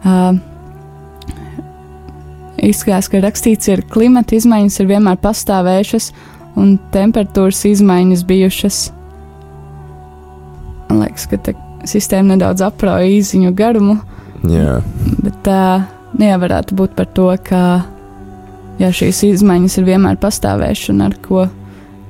Uh, 0.00 0.40
Izskatās, 2.64 3.12
ka 3.12 3.20
rakstīts, 3.20 3.68
ir 3.68 3.84
klimata 3.92 4.32
izmaiņas 4.38 4.80
ir 4.80 4.86
vienmēr 4.88 5.18
pastāvējušas, 5.20 6.06
un 6.60 6.76
temperatūras 6.94 7.64
izmaiņas 7.68 8.24
bijušas. 8.28 8.80
Man 10.88 11.02
liekas, 11.02 11.26
ka 11.30 11.40
tā 11.42 11.54
sistēma 11.88 12.34
nedaudz 12.34 12.64
aprauja 12.64 13.08
īziņu 13.18 13.54
garumu, 13.56 13.98
Jā, 14.44 14.78
bet 15.24 15.36
tā 15.46 15.64
nevarētu 16.20 16.76
būt 16.76 16.96
par 16.98 17.08
to, 17.16 17.30
ka 17.46 17.60
jā, 18.80 18.90
šīs 18.92 19.22
izmaiņas 19.30 19.78
ir 19.80 19.86
vienmēr 19.88 20.18
pastāvējušas 20.20 20.92
un 20.92 21.04
ar 21.06 21.14
ko, 21.24 21.46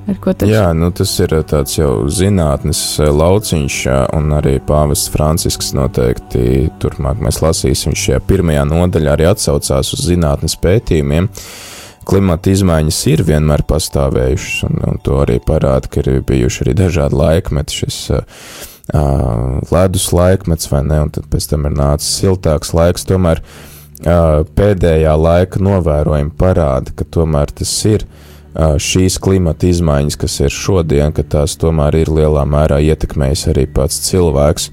ar 0.09 0.19
ko 0.21 0.33
tad 0.35 0.51
Jā 0.51 0.65
nu, 0.75 0.89
tas 0.95 1.13
ir 1.23 1.35
tāds 1.47 1.77
jau 1.77 1.91
zinātnes 2.11 2.81
lauciņš, 2.99 3.77
un 4.17 4.35
arī 4.35 4.57
Pāvests 4.67 5.13
Francisks 5.13 5.71
noteikti 5.77 6.67
turpmāk 6.83 7.23
mēs 7.23 7.39
lasīsim 7.45 7.95
šajā 7.95 8.19
pirmajā 8.27 8.67
nodaļā 8.67 9.15
arī 9.15 9.29
atsaucās 9.31 9.95
uz 9.95 10.05
zinātnes 10.09 10.59
pētījumiem. 10.59 11.31
Klimata 12.05 12.51
izmaiņas 12.53 12.99
ir 13.09 13.23
vienmēr 13.25 13.63
pastāvējušas, 13.65 14.65
un, 14.67 14.81
un 14.91 14.99
to 15.03 15.17
arī 15.23 15.39
parāda, 15.41 15.89
ka 15.89 16.03
ir 16.03 16.21
bijuši 16.27 16.65
arī 16.65 16.75
dažādi 16.77 17.17
laikmeti, 17.17 17.79
šis 17.81 17.97
uh, 18.13 18.43
ledus 19.73 20.11
laikmets, 20.13 20.69
vai 20.69 20.83
ne, 20.85 20.99
un 21.07 21.13
tad 21.15 21.25
pēc 21.31 21.49
tam 21.49 21.65
ir 21.69 21.73
nācis 21.77 22.11
siltāks 22.19 22.75
laiks. 22.77 23.07
Tomēr 23.09 23.41
uh, 23.41 24.43
pēdējā 24.57 25.15
laika 25.17 25.61
novērojumi 25.65 26.35
parāda, 26.37 26.93
ka 26.93 27.07
tomēr 27.17 27.53
tas 27.57 27.73
ir 27.89 28.05
uh, 28.05 28.75
šīs 28.77 29.17
klimata 29.25 29.71
izmaiņas, 29.71 30.19
kas 30.21 30.37
ir 30.45 30.53
šodien, 30.53 31.15
ka 31.15 31.25
tās 31.25 31.57
tomēr 31.61 32.03
ir 32.03 32.13
lielā 32.13 32.45
mērā 32.45 32.83
ietekmējis 32.85 33.47
arī 33.55 33.65
pats 33.65 34.03
cilvēks, 34.11 34.69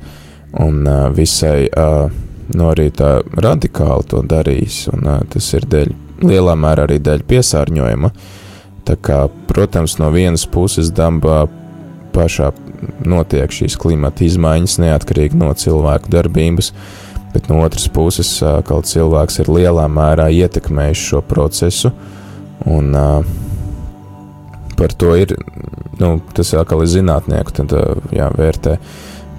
un 0.61 0.85
uh, 0.85 1.09
visai 1.17 1.65
uh, 1.73 2.13
no 2.53 2.71
arī 2.75 2.91
tā 2.93 3.21
radikāli 3.41 4.09
to 4.13 4.21
darījis, 4.29 4.85
un 4.93 5.09
uh, 5.09 5.21
tas 5.33 5.53
ir 5.57 5.69
dēļ 5.73 5.95
lielā 6.27 6.57
mērā 6.59 6.87
arī 6.89 6.99
dēļ 7.03 7.25
piesārņojuma. 7.29 8.13
Tā 8.89 8.97
kā, 8.99 9.25
protams, 9.51 9.99
no 10.01 10.11
vienas 10.15 10.47
puses 10.51 10.91
dabā 10.95 11.45
pašā 12.13 12.51
notiek 13.07 13.53
šīs 13.55 13.79
klimata 13.81 14.27
izmaiņas 14.27 14.81
neatkarīgi 14.83 15.39
no 15.39 15.53
cilvēku 15.55 16.11
darbības, 16.13 16.73
bet 17.33 17.47
no 17.49 17.63
otras 17.63 17.87
puses, 17.93 18.35
kaut 18.69 18.91
cilvēks 18.91 19.41
ir 19.45 19.53
lielā 19.53 19.87
mērā 19.89 20.27
ietekmējis 20.35 21.07
šo 21.13 21.23
procesu, 21.25 21.93
un 22.69 22.91
par 24.77 24.97
to 24.99 25.15
ir 25.17 25.37
nu, 26.03 26.21
tas 26.35 26.53
atkal 26.59 26.83
ir 26.83 26.91
zinātnieku 26.91 27.55
tad, 27.57 27.73
uh, 27.77 28.03
jā, 28.15 28.29
vērtē 28.35 28.77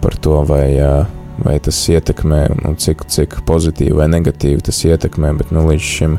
par 0.04 0.18
to, 0.24 0.40
vai, 0.48 0.68
uh, 0.80 1.06
vai 1.44 1.58
tas 1.64 1.80
ietekmē, 1.92 2.46
un 2.68 2.78
cik, 2.80 3.06
cik 3.12 3.42
pozitīvi 3.48 3.96
vai 3.98 4.10
negatīvi 4.12 4.64
tas 4.70 4.84
ietekmē, 4.88 5.34
bet 5.40 5.54
nu, 5.56 5.66
līdz 5.70 5.90
šim 5.98 6.18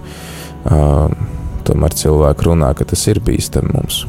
uh, 0.71 1.09
tomēr 1.65 1.97
cilvēki 1.97 2.49
runā, 2.49 2.73
ka 2.77 2.87
tas 2.89 3.05
ir 3.11 3.21
bīstami 3.25 3.73
mums. 3.75 4.05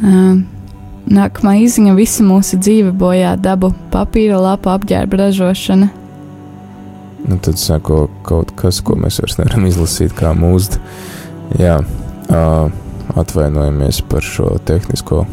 Uh, 0.00 0.40
nākamā 1.10 1.56
izziņa- 1.64 1.94
visa 2.00 2.24
mūsu 2.24 2.58
dzīve 2.60 2.92
bojā 2.96 3.36
dabu, 3.40 3.72
papīra 3.92 4.40
lapa 4.40 4.78
apģērba 4.78 5.24
ražošana. 5.26 5.90
Nu, 7.28 7.36
tad 7.38 7.58
sako 7.60 8.08
kaut 8.24 8.54
kas, 8.56 8.80
ko 8.80 8.96
mēs 8.96 9.20
vairs 9.20 9.36
nevaram 9.38 9.66
izlasīt 9.68 10.14
kā 10.16 10.32
mūzdu. 10.34 10.80
Jā, 11.58 11.80
uh, 11.82 12.70
atvainojamies 13.20 14.00
par 14.08 14.24
šo 14.24 14.54
tehnisko 14.64 15.26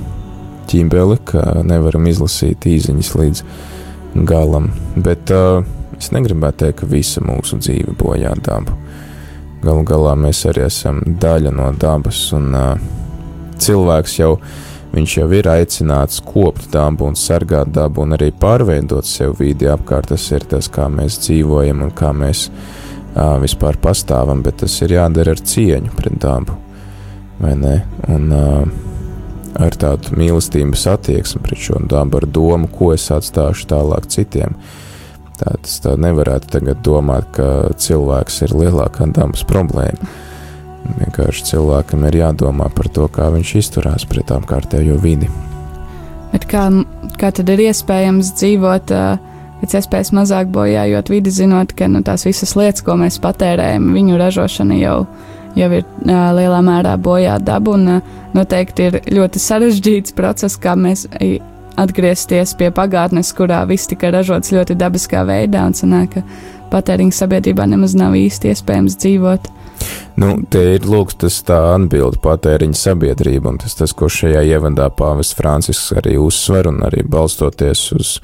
ķīmbeli, 0.68 1.20
ka 1.30 1.62
nevaram 1.64 2.08
izlasīt 2.10 2.68
īziņas 2.68 3.14
līdz 3.16 3.44
galam. 4.28 4.72
Bet 4.96 5.32
uh, 5.32 5.64
es 5.98 6.12
negribētu 6.12 6.66
teikt, 6.66 6.82
ka 6.82 6.92
visa 6.92 7.24
mūsu 7.24 7.62
dzīve 7.62 7.96
bojā 7.98 8.34
dabu. 8.44 8.76
Galu 9.64 9.84
galā 9.88 10.14
mēs 10.20 10.44
arī 10.50 10.68
esam 10.68 11.02
daļa 11.22 11.52
no 11.56 11.72
dabas, 11.82 12.20
un 12.38 12.52
uh, 12.54 12.78
cilvēks 13.58 14.18
jau, 14.20 14.36
jau 14.94 15.28
ir 15.34 15.50
aicināts 15.50 16.22
kopt 16.26 16.70
dabu 16.74 17.08
un 17.10 17.18
sargāt 17.18 17.72
dabu, 17.74 18.06
un 18.06 18.14
arī 18.18 18.30
pārveidot 18.38 19.08
sev 19.10 19.40
vidi 19.42 19.70
apkārt. 19.70 20.12
Tas 20.14 20.30
ir 20.32 20.46
tas, 20.50 20.70
kā 20.70 20.88
mēs 20.94 21.20
dzīvojam 21.26 21.88
un 21.88 21.94
kā 21.98 22.14
mēs 22.14 22.48
uh, 22.50 23.38
vispār 23.42 23.80
pastāvam, 23.82 24.46
bet 24.46 24.62
tas 24.62 24.78
ir 24.86 24.98
jādara 25.00 25.34
ar 25.34 25.42
cieņu 25.42 25.94
pret 25.98 26.20
dabu? 26.22 26.58
Un, 27.42 27.64
uh, 28.34 28.68
ar 29.58 29.78
tādu 29.78 30.14
mīlestības 30.18 30.86
attieksmi 30.94 31.42
pret 31.46 31.66
šo 31.66 31.82
dabu, 31.90 32.22
ar 32.22 32.30
domu, 32.30 32.70
ko 32.70 32.94
es 32.94 33.10
atstāšu 33.14 33.72
tālāk 33.74 34.06
citiem. 34.14 34.54
Tā 34.54 34.87
tas 35.46 35.78
tā 35.84 35.94
nevarētu 36.00 36.50
tagad 36.58 36.82
domāt, 36.86 37.30
ka 37.36 37.74
cilvēks 37.78 38.42
ir 38.48 38.56
lielākā 38.58 39.10
dabas 39.14 39.46
problēma. 39.48 40.10
Vienkārši 40.98 41.50
cilvēkam 41.50 42.06
ir 42.08 42.22
jādomā 42.22 42.70
par 42.74 42.88
to, 42.94 43.08
kā 43.12 43.28
viņš 43.34 43.54
izturās 43.60 44.08
pret 44.08 44.32
apkārtējo 44.32 44.98
vidi. 45.04 45.28
Bet 46.32 46.48
kā, 46.50 46.68
kā 47.20 47.32
tad 47.36 47.50
ir 47.52 47.68
iespējams 47.68 48.32
dzīvot 48.40 48.94
pēc 49.62 49.74
iespējas 49.80 50.14
mazāk 50.16 50.52
bojājot 50.54 51.12
vidi, 51.12 51.34
zinot, 51.34 51.74
ka 51.78 51.90
nu, 51.92 52.04
tās 52.06 52.28
visas 52.28 52.54
lietas, 52.58 52.84
ko 52.86 52.98
mēs 53.00 53.20
patērējam, 53.24 53.90
viņu 53.96 54.20
ražošana 54.22 54.78
jau, 54.80 54.98
jau 55.58 55.70
ir 55.74 55.84
uh, 55.84 56.14
lielā 56.38 56.62
mērā 56.66 56.96
bojā 57.02 57.40
dabu, 57.44 57.74
un 57.78 57.98
uh, 57.98 58.18
noteikti 58.38 58.90
ir 58.90 59.00
ļoti 59.18 59.42
sarežģīts 59.42 60.16
process, 60.18 60.60
kā 60.62 60.78
mēs 60.78 61.08
atgriezties 61.78 62.56
pie 62.60 62.72
pagātnes, 62.74 63.34
kurā 63.38 63.64
viss 63.70 63.90
tika 63.90 64.12
ražots 64.14 64.54
ļoti 64.54 64.78
dabiskā 64.80 65.24
veidā, 65.28 65.68
un 65.70 65.78
sanāk, 65.78 66.18
ka 66.18 66.26
patēriņa 66.72 67.16
sabiedrībā 67.16 67.68
nemaz 67.70 67.96
nav 67.98 68.18
īsti 68.18 68.52
iespējams 68.52 68.98
dzīvot. 69.04 69.54
Nu, 70.18 70.32
te 70.50 70.64
ir 70.74 70.88
lūk, 70.90 71.14
tas 71.22 71.38
tā 71.46 71.60
atbilde 71.76 72.18
patēriņa 72.24 72.80
sabiedrība, 72.80 73.52
un 73.54 73.60
tas, 73.62 73.76
tas 73.78 73.94
ko 73.94 74.10
šajā 74.10 74.42
ievadā 74.50 74.90
pāvests 74.98 75.38
Francisks 75.38 75.94
arī 76.00 76.16
uzsver, 76.18 76.72
un 76.72 76.82
arī 76.88 77.04
balstoties 77.06 77.84
uz 77.94 78.16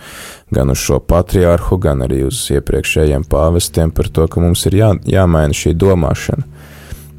gan 0.54 0.74
uz 0.74 0.82
šo 0.82 0.98
patriārhu, 1.06 1.78
gan 1.82 2.02
arī 2.06 2.24
uz 2.26 2.42
iepriekšējiem 2.54 3.28
pāvestiem 3.30 3.94
par 3.94 4.10
to, 4.10 4.26
ka 4.28 4.42
mums 4.42 4.66
ir 4.70 4.80
jā, 4.82 4.92
jāmaina 5.06 5.54
šī 5.58 5.76
domāšana 5.78 6.50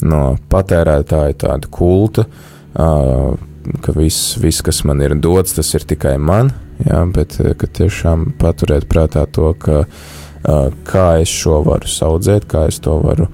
no 0.05 0.23
patērētāja 0.51 1.39
tāda 1.47 1.71
kulta, 1.73 2.27
uh, 2.27 3.35
ka 3.85 3.95
viss, 3.97 4.37
viss, 4.41 4.63
kas 4.65 4.83
man 4.89 5.03
ir 5.05 5.17
dots, 5.21 5.57
tas 5.57 5.73
ir 5.77 5.87
tikai 5.89 6.17
man, 6.19 6.53
jā, 6.83 7.01
bet 7.15 7.39
eh, 7.43 7.53
ka 7.59 7.69
tiešām 7.81 8.33
paturēt 8.41 8.89
prātā 8.91 9.27
to, 9.31 9.53
ka 9.59 9.85
uh, 9.85 10.71
kā 10.87 11.07
es 11.23 11.33
šo 11.33 11.63
varu 11.67 11.91
saudzēt, 11.91 12.49
kā 12.51 12.67
es 12.71 12.81
to 12.85 12.99
varu 13.03 13.29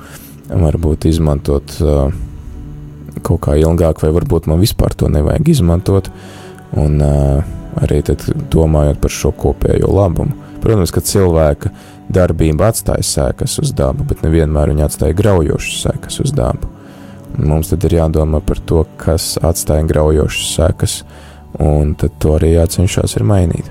varbūt 0.51 1.07
izmantot 1.11 1.77
uh, 1.85 2.11
kaut 3.27 3.43
kā 3.47 3.57
ilgāk, 3.61 4.03
vai 4.03 4.13
varbūt 4.17 4.49
man 4.51 4.63
vispār 4.63 4.95
to 4.97 5.11
nevajag 5.13 5.51
izmantot, 5.53 6.11
un 6.79 7.03
arī 7.03 7.99
domājot 8.53 9.01
par 9.03 9.13
šo 9.13 9.33
kopējo 9.37 9.91
labumu. 9.91 10.37
Protams, 10.63 10.93
ka 10.95 11.03
cilvēka 11.05 11.73
darbība 12.13 12.69
atstāja 12.71 13.07
sēkas 13.07 13.59
uz 13.63 13.73
dabu, 13.77 14.05
bet 14.09 14.23
nevienmēr 14.25 14.73
viņa 14.73 14.87
atstāja 14.87 15.17
graujošas 15.19 15.83
sēkas 15.87 16.21
uz 16.25 16.35
dabu. 16.37 16.71
Mums 17.39 17.71
tad 17.71 17.85
ir 17.87 17.99
jādomā 18.01 18.41
par 18.45 18.59
to, 18.67 18.85
kas 19.01 19.37
atstāja 19.43 19.87
graujošas 19.89 20.55
sekas, 20.57 20.97
un 21.63 21.95
to 21.95 22.35
arī 22.37 22.55
jācenšas 22.57 23.17
ir 23.19 23.27
mainīt. 23.27 23.71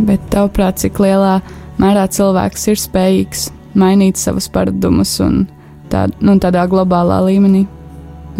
Bet 0.00 0.22
tavuprāt, 0.32 0.80
cik 0.80 1.00
lielā 1.02 1.40
mērā 1.80 2.06
cilvēks 2.10 2.68
ir 2.72 2.80
spējīgs 2.80 3.50
mainīt 3.78 4.20
savus 4.20 4.48
paradumus 4.52 5.16
un 5.24 5.44
tā, 5.92 6.06
nu, 6.20 6.36
tādā 6.42 6.64
globālā 6.70 7.20
līmenī? 7.26 7.66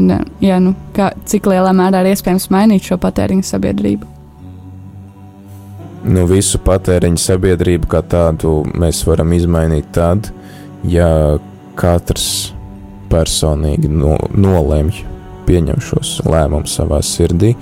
Un, 0.01 0.15
jā, 0.41 0.61
nu, 0.63 0.75
kā, 0.97 1.11
cik 1.29 1.51
lielā 1.51 1.73
mērā 1.77 2.05
ir 2.05 2.15
iespējams 2.15 2.49
mainīt 2.55 2.87
šo 2.89 2.99
patēriņu 3.03 3.47
sabiedrību? 3.47 4.09
Nu, 6.11 6.25
visu 6.31 6.61
patēriņu 6.65 7.21
sabiedrību 7.21 7.91
kā 7.93 8.01
tādu 8.09 8.63
mēs 8.81 9.03
varam 9.05 9.35
izmainīt 9.37 9.91
tad, 9.93 10.31
ja 10.89 11.11
katrs 11.77 12.55
personīgi 13.11 13.91
no, 13.93 14.17
nolemj, 14.35 15.03
pieņem 15.49 15.83
šos 15.83 16.21
lēmumus 16.29 16.77
savā 16.79 17.01
sirdī, 17.05 17.55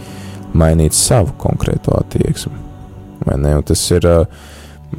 mainīt 0.56 0.96
savu 0.96 1.34
konkrēto 1.40 1.96
attieksmi. 1.98 2.54
Tas 3.68 3.82
ir, 3.92 4.06
ā, 4.08 4.18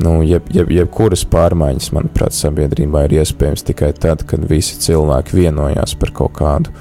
nu, 0.03 0.19
jeb, 0.27 0.49
jeb, 0.53 0.71
jebkuras 0.73 1.23
pārmaiņas, 1.29 1.91
manuprāt, 1.95 2.35
sabiedrībā 2.37 3.05
ir 3.07 3.19
iespējams 3.21 3.65
tikai 3.69 3.93
tad, 3.97 4.25
kad 4.29 4.43
visi 4.49 4.77
cilvēki 4.83 5.39
vienojās 5.39 5.95
par 5.99 6.13
kaut 6.17 6.35
kādu, 6.37 6.73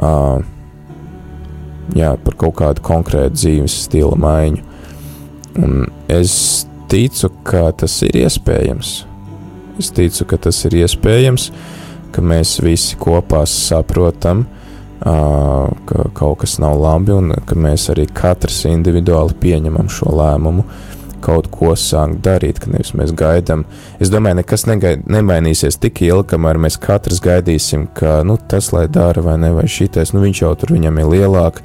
uh, 0.00 0.38
jā, 1.96 2.14
par 2.24 2.38
kaut 2.40 2.56
kādu 2.62 2.84
konkrētu 2.84 3.36
dzīves 3.36 3.82
stila 3.88 4.16
maiņu. 4.20 4.64
Un 5.58 5.88
es 6.12 6.66
ticu, 6.88 7.30
ka 7.44 7.68
tas 7.76 7.98
ir 8.06 8.16
iespējams. 8.22 8.94
Es 9.78 9.90
ticu, 9.94 10.24
ka 10.30 10.38
tas 10.48 10.58
ir 10.66 10.78
iespējams, 10.80 11.50
ka 12.12 12.24
mēs 12.24 12.58
visi 12.64 12.98
kopā 13.00 13.44
saprotam, 13.48 14.46
ka 14.98 16.04
kaut 16.18 16.40
kas 16.42 16.58
nav 16.58 16.78
labi, 16.82 17.14
un 17.14 17.34
ka 17.46 17.58
mēs 17.58 17.88
arī 17.92 18.08
katrs 18.10 18.64
individuāli 18.68 19.36
pieņemam 19.42 19.90
šo 19.92 20.10
lēmumu, 20.18 20.64
kaut 21.22 21.48
ko 21.50 21.72
sākt 21.78 22.20
darīt, 22.22 22.60
ka 22.62 22.70
nevis 22.70 22.92
mēs 22.98 23.12
gaidām. 23.18 23.64
Es 24.02 24.10
domāju, 24.12 24.38
nekas 24.40 24.66
negaid, 24.70 25.04
nemainīsies 25.10 25.78
tik 25.82 26.02
ilgi, 26.06 26.28
kamēr 26.34 26.60
mēs 26.62 26.78
katrs 26.82 27.20
gaidīsim, 27.24 27.88
ka 27.94 28.20
nu, 28.26 28.38
tas, 28.50 28.70
lai 28.74 28.86
dara 28.92 29.22
vai 29.24 29.36
ne, 29.40 29.50
vai 29.56 29.66
šitais, 29.70 30.14
nu 30.14 30.22
viņš 30.22 30.42
jau 30.44 30.52
tur 30.58 30.74
viņam 30.76 31.00
ir 31.02 31.10
lielāk, 31.14 31.62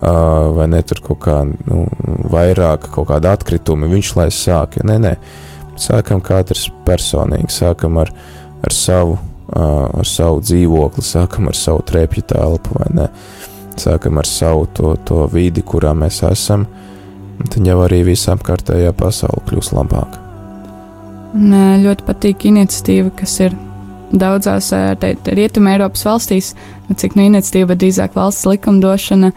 vai 0.00 0.68
ne 0.72 0.80
tur 0.88 1.02
kaut 1.04 1.20
kā 1.26 1.40
nu, 1.44 1.84
vairāk, 2.32 2.88
kaut 2.94 3.10
kāda 3.12 3.36
atkrituma, 3.36 3.90
viņš 3.92 4.14
lai 4.20 4.30
sāk. 4.34 4.80
Nē, 4.84 4.98
nē, 5.04 5.14
sākam 5.80 6.24
katrs 6.24 6.68
personīgi, 6.88 7.52
sākam 7.52 8.00
ar, 8.02 8.12
ar 8.64 8.76
savu. 8.76 9.20
Ar 9.52 10.08
savu 10.08 10.40
dzīvokli, 10.40 11.04
sākam 11.04 11.50
ar 11.50 11.56
savu 11.58 11.82
trepju 11.84 12.22
telpu, 12.32 12.78
vai 12.78 12.88
ne? 12.96 13.08
Sākam 13.76 14.18
ar 14.18 14.28
savu 14.28 14.64
to, 14.72 14.94
to 15.04 15.26
vidi, 15.32 15.60
kurā 15.66 15.92
mēs 15.98 16.22
esam, 16.30 16.64
tad 17.42 17.66
jau 17.66 17.76
arī 17.84 18.00
visa 18.06 18.32
apkārtējā 18.32 18.94
pasaule 18.96 19.42
kļūs 19.48 19.74
labāka. 19.76 20.22
Ā, 21.34 21.62
ļoti 21.82 22.06
patīk 22.06 22.46
iniciatīva, 22.48 23.12
kas 23.18 23.36
ir 23.44 23.56
daudzās 24.14 24.70
Rietumē 24.70 25.74
Eiropas 25.74 26.06
valstīs, 26.06 26.54
nu, 26.88 26.96
cik 26.96 27.18
nu 27.18 27.26
iniciatīva, 27.28 27.76
drīzāk 27.76 28.16
valsts 28.16 28.48
likumdošana. 28.48 29.32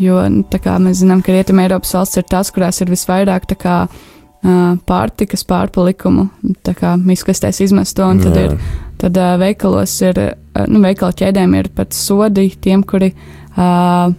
Jo 0.00 0.26
nu, 0.32 0.42
tā 0.50 0.58
kā 0.60 0.74
mēs 0.82 1.04
zinām, 1.04 1.22
ka 1.24 1.36
Rietumē 1.36 1.68
Eiropas 1.68 1.94
valsts 1.96 2.18
ir 2.20 2.26
tās, 2.28 2.50
kurās 2.52 2.82
ir 2.82 2.90
visvairāk 2.92 3.46
kā, 3.60 3.78
pārtikas 4.86 5.44
pārpalikumu, 5.48 6.28
tā 6.66 6.74
kā 6.76 6.94
miskastēs 7.00 7.62
izmesto, 7.64 8.06
un 8.06 8.20
tad 8.22 8.36
Jā. 8.36 8.44
ir 8.46 8.58
Tad 9.00 9.18
uh, 9.20 9.34
veikalos 9.40 9.92
ir, 10.06 10.20
uh, 10.20 10.62
nu, 10.70 10.80
veikalu 10.84 11.16
ķēdēm 11.20 11.56
ir 11.58 11.68
pat 11.76 11.96
sodi 11.96 12.48
tiem, 12.64 12.84
kuri 12.86 13.12
uh, 13.12 14.14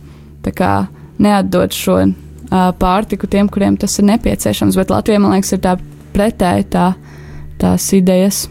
kā 0.47 0.73
neatdod 1.19 1.73
šo 1.75 1.97
uh, 2.05 2.11
pārtiku 2.79 3.29
tiem, 3.29 3.49
kuriem 3.49 3.77
tas 3.79 3.97
ir 3.99 4.07
nepieciešams. 4.11 4.77
Bet 4.79 4.93
Latvijā, 4.93 5.21
man 5.23 5.35
liekas, 5.35 5.55
ir 5.57 5.63
tā 5.65 5.77
pretēji 6.13 6.69
tā, 6.75 6.91
tās 7.61 7.89
idejas. 7.97 8.45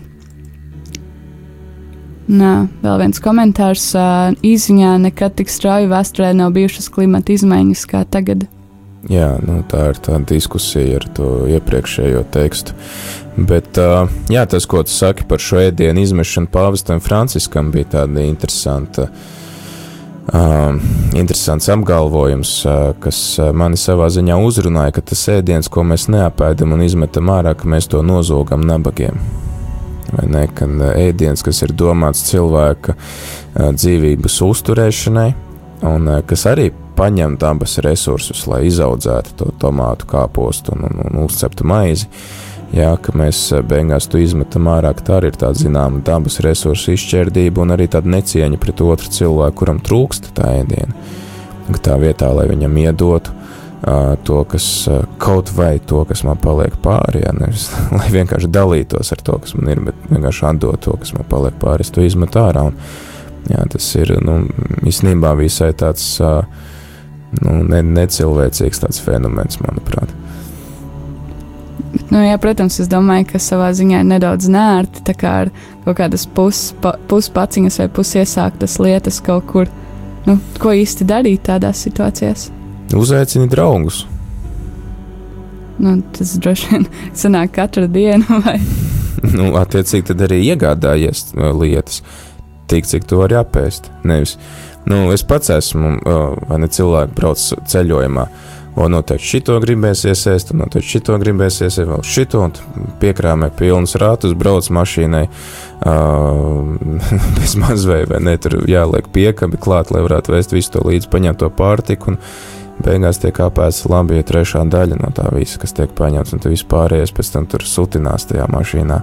Nā, 2.27 2.67
vēl 2.83 2.99
viens 3.05 3.23
komentārs. 3.23 3.87
Uh, 3.95 4.35
īsiņā 4.43 4.97
nekad 5.07 5.39
tik 5.39 5.53
strauji 5.53 5.87
vēsturē 5.93 6.33
nav 6.35 6.57
bijušas 6.59 6.91
klimata 6.91 7.37
izmaiņas 7.37 7.87
kā 7.93 8.03
tagad. 8.11 8.49
Jā, 9.07 9.37
nu, 9.39 9.61
tā 9.71 9.93
ir 9.93 10.01
tā 10.03 10.19
diskusija 10.27 10.99
ar 10.99 11.07
to 11.15 11.31
iepriekšējo 11.55 12.25
tekstu. 12.35 12.75
Bet 13.37 13.79
uh, 13.79 14.11
jā, 14.33 14.43
tas, 14.51 14.67
ko 14.67 14.83
tu 14.83 14.91
saki 14.91 15.27
par 15.29 15.43
šo 15.43 15.61
ēdienu 15.69 16.03
izmešanu 16.03 16.51
pāvestam 16.51 17.03
Franciskam, 17.05 17.71
bija 17.75 17.93
tāda 18.01 18.25
interesanta 18.27 19.11
Um, 20.27 20.81
interesants 21.15 21.69
apgalvojums, 21.69 22.65
uh, 22.67 22.73
kas 22.99 23.19
uh, 23.39 23.53
mani 23.55 23.79
savā 23.79 24.09
ziņā 24.11 24.35
uzrunāja, 24.43 24.97
ka 24.97 25.05
tas 25.13 25.21
ēdiens, 25.31 25.69
ko 25.71 25.85
mēs 25.87 26.09
neapēdam 26.11 26.75
un 26.75 26.83
izmetam 26.83 27.31
ārā, 27.31 27.53
ka 27.55 27.71
mēs 27.71 27.87
to 27.93 28.01
nozogam 28.03 28.65
nabagiem. 28.67 29.21
Vai 30.11 30.27
ne? 30.33 30.43
Ka 30.51 30.67
uh, 30.67 30.89
ēdiens, 30.99 31.47
kas 31.47 31.63
ir 31.63 31.77
domāts 31.79 32.25
cilvēka 32.27 32.97
uh, 32.97 33.71
dzīvības 33.79 34.41
uzturēšanai, 34.49 35.29
un 35.93 36.11
uh, 36.11 36.19
kas 36.27 36.43
arī 36.51 36.73
paņem 36.97 37.37
dabas 37.41 37.79
resursus, 37.85 38.47
lai 38.51 38.65
izaudzētu 38.71 39.37
to 39.41 39.53
tomātu 39.61 40.09
kāpostu 40.11 40.75
un, 40.77 40.89
un, 40.89 41.01
un 41.07 41.25
uzceptu 41.27 41.67
maizi. 41.69 42.09
Jā, 42.75 42.97
ka 42.99 43.13
mēs 43.15 43.39
uh, 43.55 43.63
beigās 43.63 44.09
to 44.11 44.19
izmetam 44.19 44.67
ārā, 44.73 44.91
ka 44.97 45.05
tā 45.07 45.19
arī 45.21 45.31
ir 45.31 45.39
tāda 45.39 45.61
zināma 45.61 46.03
dabas 46.05 46.41
resursu 46.43 46.97
izšķērdība 46.97 47.63
un 47.63 47.77
arī 47.77 47.87
tāda 47.93 48.11
necieņa 48.17 48.59
pret 48.61 48.83
otru 48.83 49.13
cilvēku, 49.15 49.61
kuram 49.61 49.79
trūkst 49.87 50.33
tā 50.37 50.51
ēdiena. 50.63 50.97
Ka 51.71 51.83
tā 51.91 51.99
vietā, 52.03 52.33
lai 52.35 52.49
viņam 52.51 52.77
iedotu 52.83 53.33
uh, 53.33 54.17
to, 54.27 54.43
kas 54.51 54.67
uh, 54.91 55.05
kaut 55.23 55.53
vai 55.55 55.77
to, 55.79 56.03
kas 56.11 56.25
man 56.27 56.41
paliek 56.43 56.75
pāri, 56.83 57.23
jā, 57.23 57.35
nevis 57.39 57.69
lai 57.99 58.11
vienkārši 58.13 58.51
dalītos 58.51 59.15
ar 59.15 59.23
to, 59.31 59.39
kas 59.45 59.55
man 59.59 59.71
ir, 59.73 59.85
bet 59.87 60.09
vienkārši 60.11 60.49
atdot 60.51 60.83
to, 60.89 60.97
kas 61.03 61.15
man 61.15 61.29
paliek 61.31 61.59
pāri, 61.63 61.87
es 61.87 61.95
to 61.95 62.03
izmetu 62.03 62.43
ārā. 62.43 62.67
Un, 62.73 62.81
jā, 63.47 63.63
tas 63.77 63.93
ir 63.95 64.17
nu, 64.27 64.41
īstenībā 64.91 65.37
visai 65.39 65.71
tāds 65.79 66.17
uh, 66.19 66.43
nu, 67.43 67.59
ne, 67.69 67.83
necilvēcīgs 67.97 68.83
tāds 68.85 69.03
fenomens, 69.03 69.61
manuprāt. 69.63 70.13
Nu, 72.11 72.21
jā, 72.21 72.37
protams, 72.41 72.79
es 72.83 72.91
domāju, 72.93 73.31
ka 73.33 73.41
savā 73.43 73.71
ziņā 73.75 74.03
ir 74.03 74.11
nedaudz 74.11 74.49
nērti, 74.53 75.03
tā 75.07 75.15
kā 75.17 75.33
ar 75.45 75.53
kaut 75.85 75.97
kādas 75.99 76.27
puspaciņas 76.29 77.81
vai 77.83 77.89
pusiesāktas 77.97 78.77
lietas 78.83 79.23
kaut 79.25 79.49
kur. 79.51 79.71
Nu, 80.27 80.39
ko 80.61 80.75
īsti 80.75 81.07
darīt 81.07 81.47
tādās 81.47 81.85
situācijās? 81.87 82.49
Uzaicini 82.97 83.49
draugus. 83.51 84.05
Nu, 85.79 85.99
tas 86.17 86.35
droši 86.41 86.73
vien 86.73 86.87
sanāk 87.23 87.57
katru 87.57 87.87
dienu, 87.91 88.27
vai 88.47 88.59
nu, 89.35 89.51
attiecīgi 89.59 90.11
tad 90.11 90.25
arī 90.27 90.41
iegādājies 90.51 91.31
uh, 91.35 91.51
lietas, 91.57 92.03
tik 92.71 92.89
cik 92.89 93.07
to 93.09 93.21
var 93.23 93.35
apēst. 93.43 93.91
Nevis, 94.07 94.37
nu, 94.91 95.07
es 95.15 95.25
pats 95.27 95.51
esmu, 95.57 95.97
vai 96.49 96.61
ne 96.63 96.71
cilvēki 96.73 97.17
brauc 97.17 97.49
ceļojumā. 97.71 98.29
O, 98.77 98.91
noteikti 98.93 99.25
šito 99.25 99.55
gribēs 99.63 100.03
iesēst, 100.05 100.51
un 100.53 100.61
noteikti 100.61 100.99
šito 100.99 101.15
gribēs 101.17 101.63
iesēst, 101.63 101.89
vēl 101.89 102.03
šito, 102.05 102.43
un 102.45 102.91
piekrāmē 103.01 103.49
pilnus 103.57 103.97
ratus, 103.97 104.35
brauc 104.37 104.69
mašīnai, 104.77 105.23
uh, 105.89 106.75
bez 107.39 107.55
mazvei, 107.63 108.03
vai 108.11 108.21
ne, 108.27 108.35
tur 108.37 108.59
jāliek 108.69 109.09
piekabi 109.15 109.57
klāt, 109.65 109.95
lai 109.95 110.05
varētu 110.05 110.35
vēst 110.35 110.53
visu 110.53 110.75
to 110.75 110.85
līdzi, 110.85 111.09
paņemt 111.09 111.41
to 111.41 111.49
pārtiku, 111.57 112.13
un 112.13 112.21
beigās 112.85 113.23
tiek 113.23 113.41
apēsts 113.47 113.89
labi, 113.89 114.21
ja 114.21 114.29
trešā 114.29 114.67
daļa 114.69 115.01
no 115.01 115.09
tā 115.17 115.31
visa, 115.33 115.57
kas 115.63 115.73
tiek 115.79 115.97
paņemts, 115.97 116.37
un 116.37 116.45
tu 116.45 116.53
vispārējais 116.53 117.17
pēc 117.17 117.33
tam 117.33 117.49
tur 117.49 117.65
sutinās 117.65 118.29
tajā 118.29 118.45
mašīnā, 118.53 119.01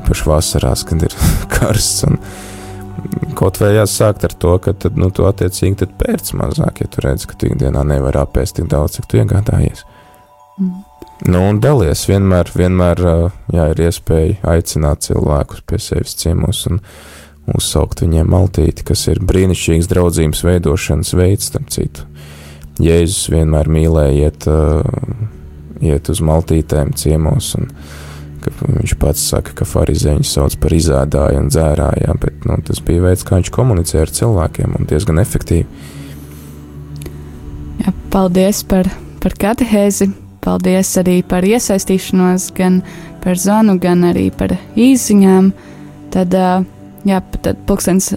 īpaši 0.00 0.28
vasarās, 0.32 0.88
kad 0.88 1.04
ir 1.04 1.20
karsts, 1.58 2.06
un 2.08 2.16
kaut 3.38 3.60
vai 3.60 3.74
jāsākt 3.74 4.24
ar 4.26 4.34
to, 4.38 4.56
ka 4.62 4.74
tad, 4.84 4.98
nu, 5.00 5.10
tu 5.14 5.26
attiecīgi 5.28 5.82
tad 5.82 5.94
pērc 6.00 6.32
mazāk, 6.38 6.84
ja 6.84 6.90
tu 6.90 7.04
redz, 7.04 7.26
ka 7.28 7.38
tu 7.38 7.50
ikdienā 7.50 7.84
nevar 7.88 8.22
apēst 8.24 8.58
tik 8.58 8.70
daudz, 8.72 8.98
cik 8.98 9.10
tu 9.10 9.22
iegādājies. 9.22 9.84
Mm. 10.58 10.82
Nu, 11.24 11.40
un 11.48 11.60
dalies 11.62 12.02
vienmēr, 12.10 12.50
vienmēr 12.58 13.00
jā, 13.54 13.68
ir 13.72 13.82
iespēja 13.86 14.40
aicināt 14.56 15.06
cilvēkus 15.06 15.62
pie 15.68 15.78
sevis 15.80 16.16
ciemos 16.20 16.64
un 16.68 16.80
uzsaukt 17.54 18.02
viņiem 18.02 18.28
maltīti, 18.28 18.84
kas 18.88 19.06
ir 19.12 19.22
brīnišķīgs 19.24 19.88
draudzības 19.92 20.42
veidošanas 20.44 21.14
veids, 21.16 21.48
starp 21.52 21.70
citu. 21.72 22.08
Jēzus 22.82 23.30
vienmēr 23.30 23.70
mīlēja 23.70 24.28
iet, 24.28 24.48
iet 25.84 26.10
uz 26.10 26.22
maltītēm 26.24 26.92
ciemos 26.98 27.52
un 27.60 27.70
ka 28.52 28.68
viņš 28.68 28.94
pats 29.00 29.22
saka, 29.32 29.54
ka 29.58 29.66
farizēņus 29.68 30.32
sauc 30.36 30.56
par 30.62 30.74
izādāju 30.76 31.40
un 31.42 31.50
dzērāju, 31.52 32.16
bet 32.22 32.46
nu, 32.48 32.58
tas 32.66 32.82
bija 32.84 33.04
veids, 33.06 33.24
kā 33.26 33.38
viņš 33.38 33.50
komunicē 33.54 34.02
ar 34.02 34.12
cilvēkiem 34.18 34.76
un 34.78 34.88
diezgan 34.90 35.22
efektīvi. 35.22 35.66
Jā, 37.84 37.94
paldies 38.12 38.62
par, 38.68 38.88
par 39.22 39.34
katehēzi, 39.40 40.10
paldies 40.44 40.92
arī 41.00 41.18
par 41.26 41.46
iesaistīšanos, 41.48 42.50
gan 42.56 42.80
par 43.24 43.40
zvanu, 43.40 43.78
gan 43.82 44.06
arī 44.10 44.28
par 44.34 44.56
īsiņām. 44.76 45.50
Tad, 46.14 46.36
jā, 47.08 47.20
tad 47.42 47.60
pulkstens 47.68 48.12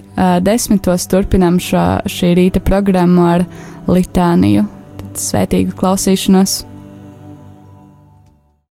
desmitos 0.46 1.08
turpinām 1.10 1.58
šo, 1.62 1.84
šī 2.06 2.34
rīta 2.38 2.62
programmu 2.64 3.26
ar 3.32 3.46
litāniju. 3.90 4.68
Tad 5.00 5.22
svētīgu 5.28 5.74
klausīšanos! 5.78 6.62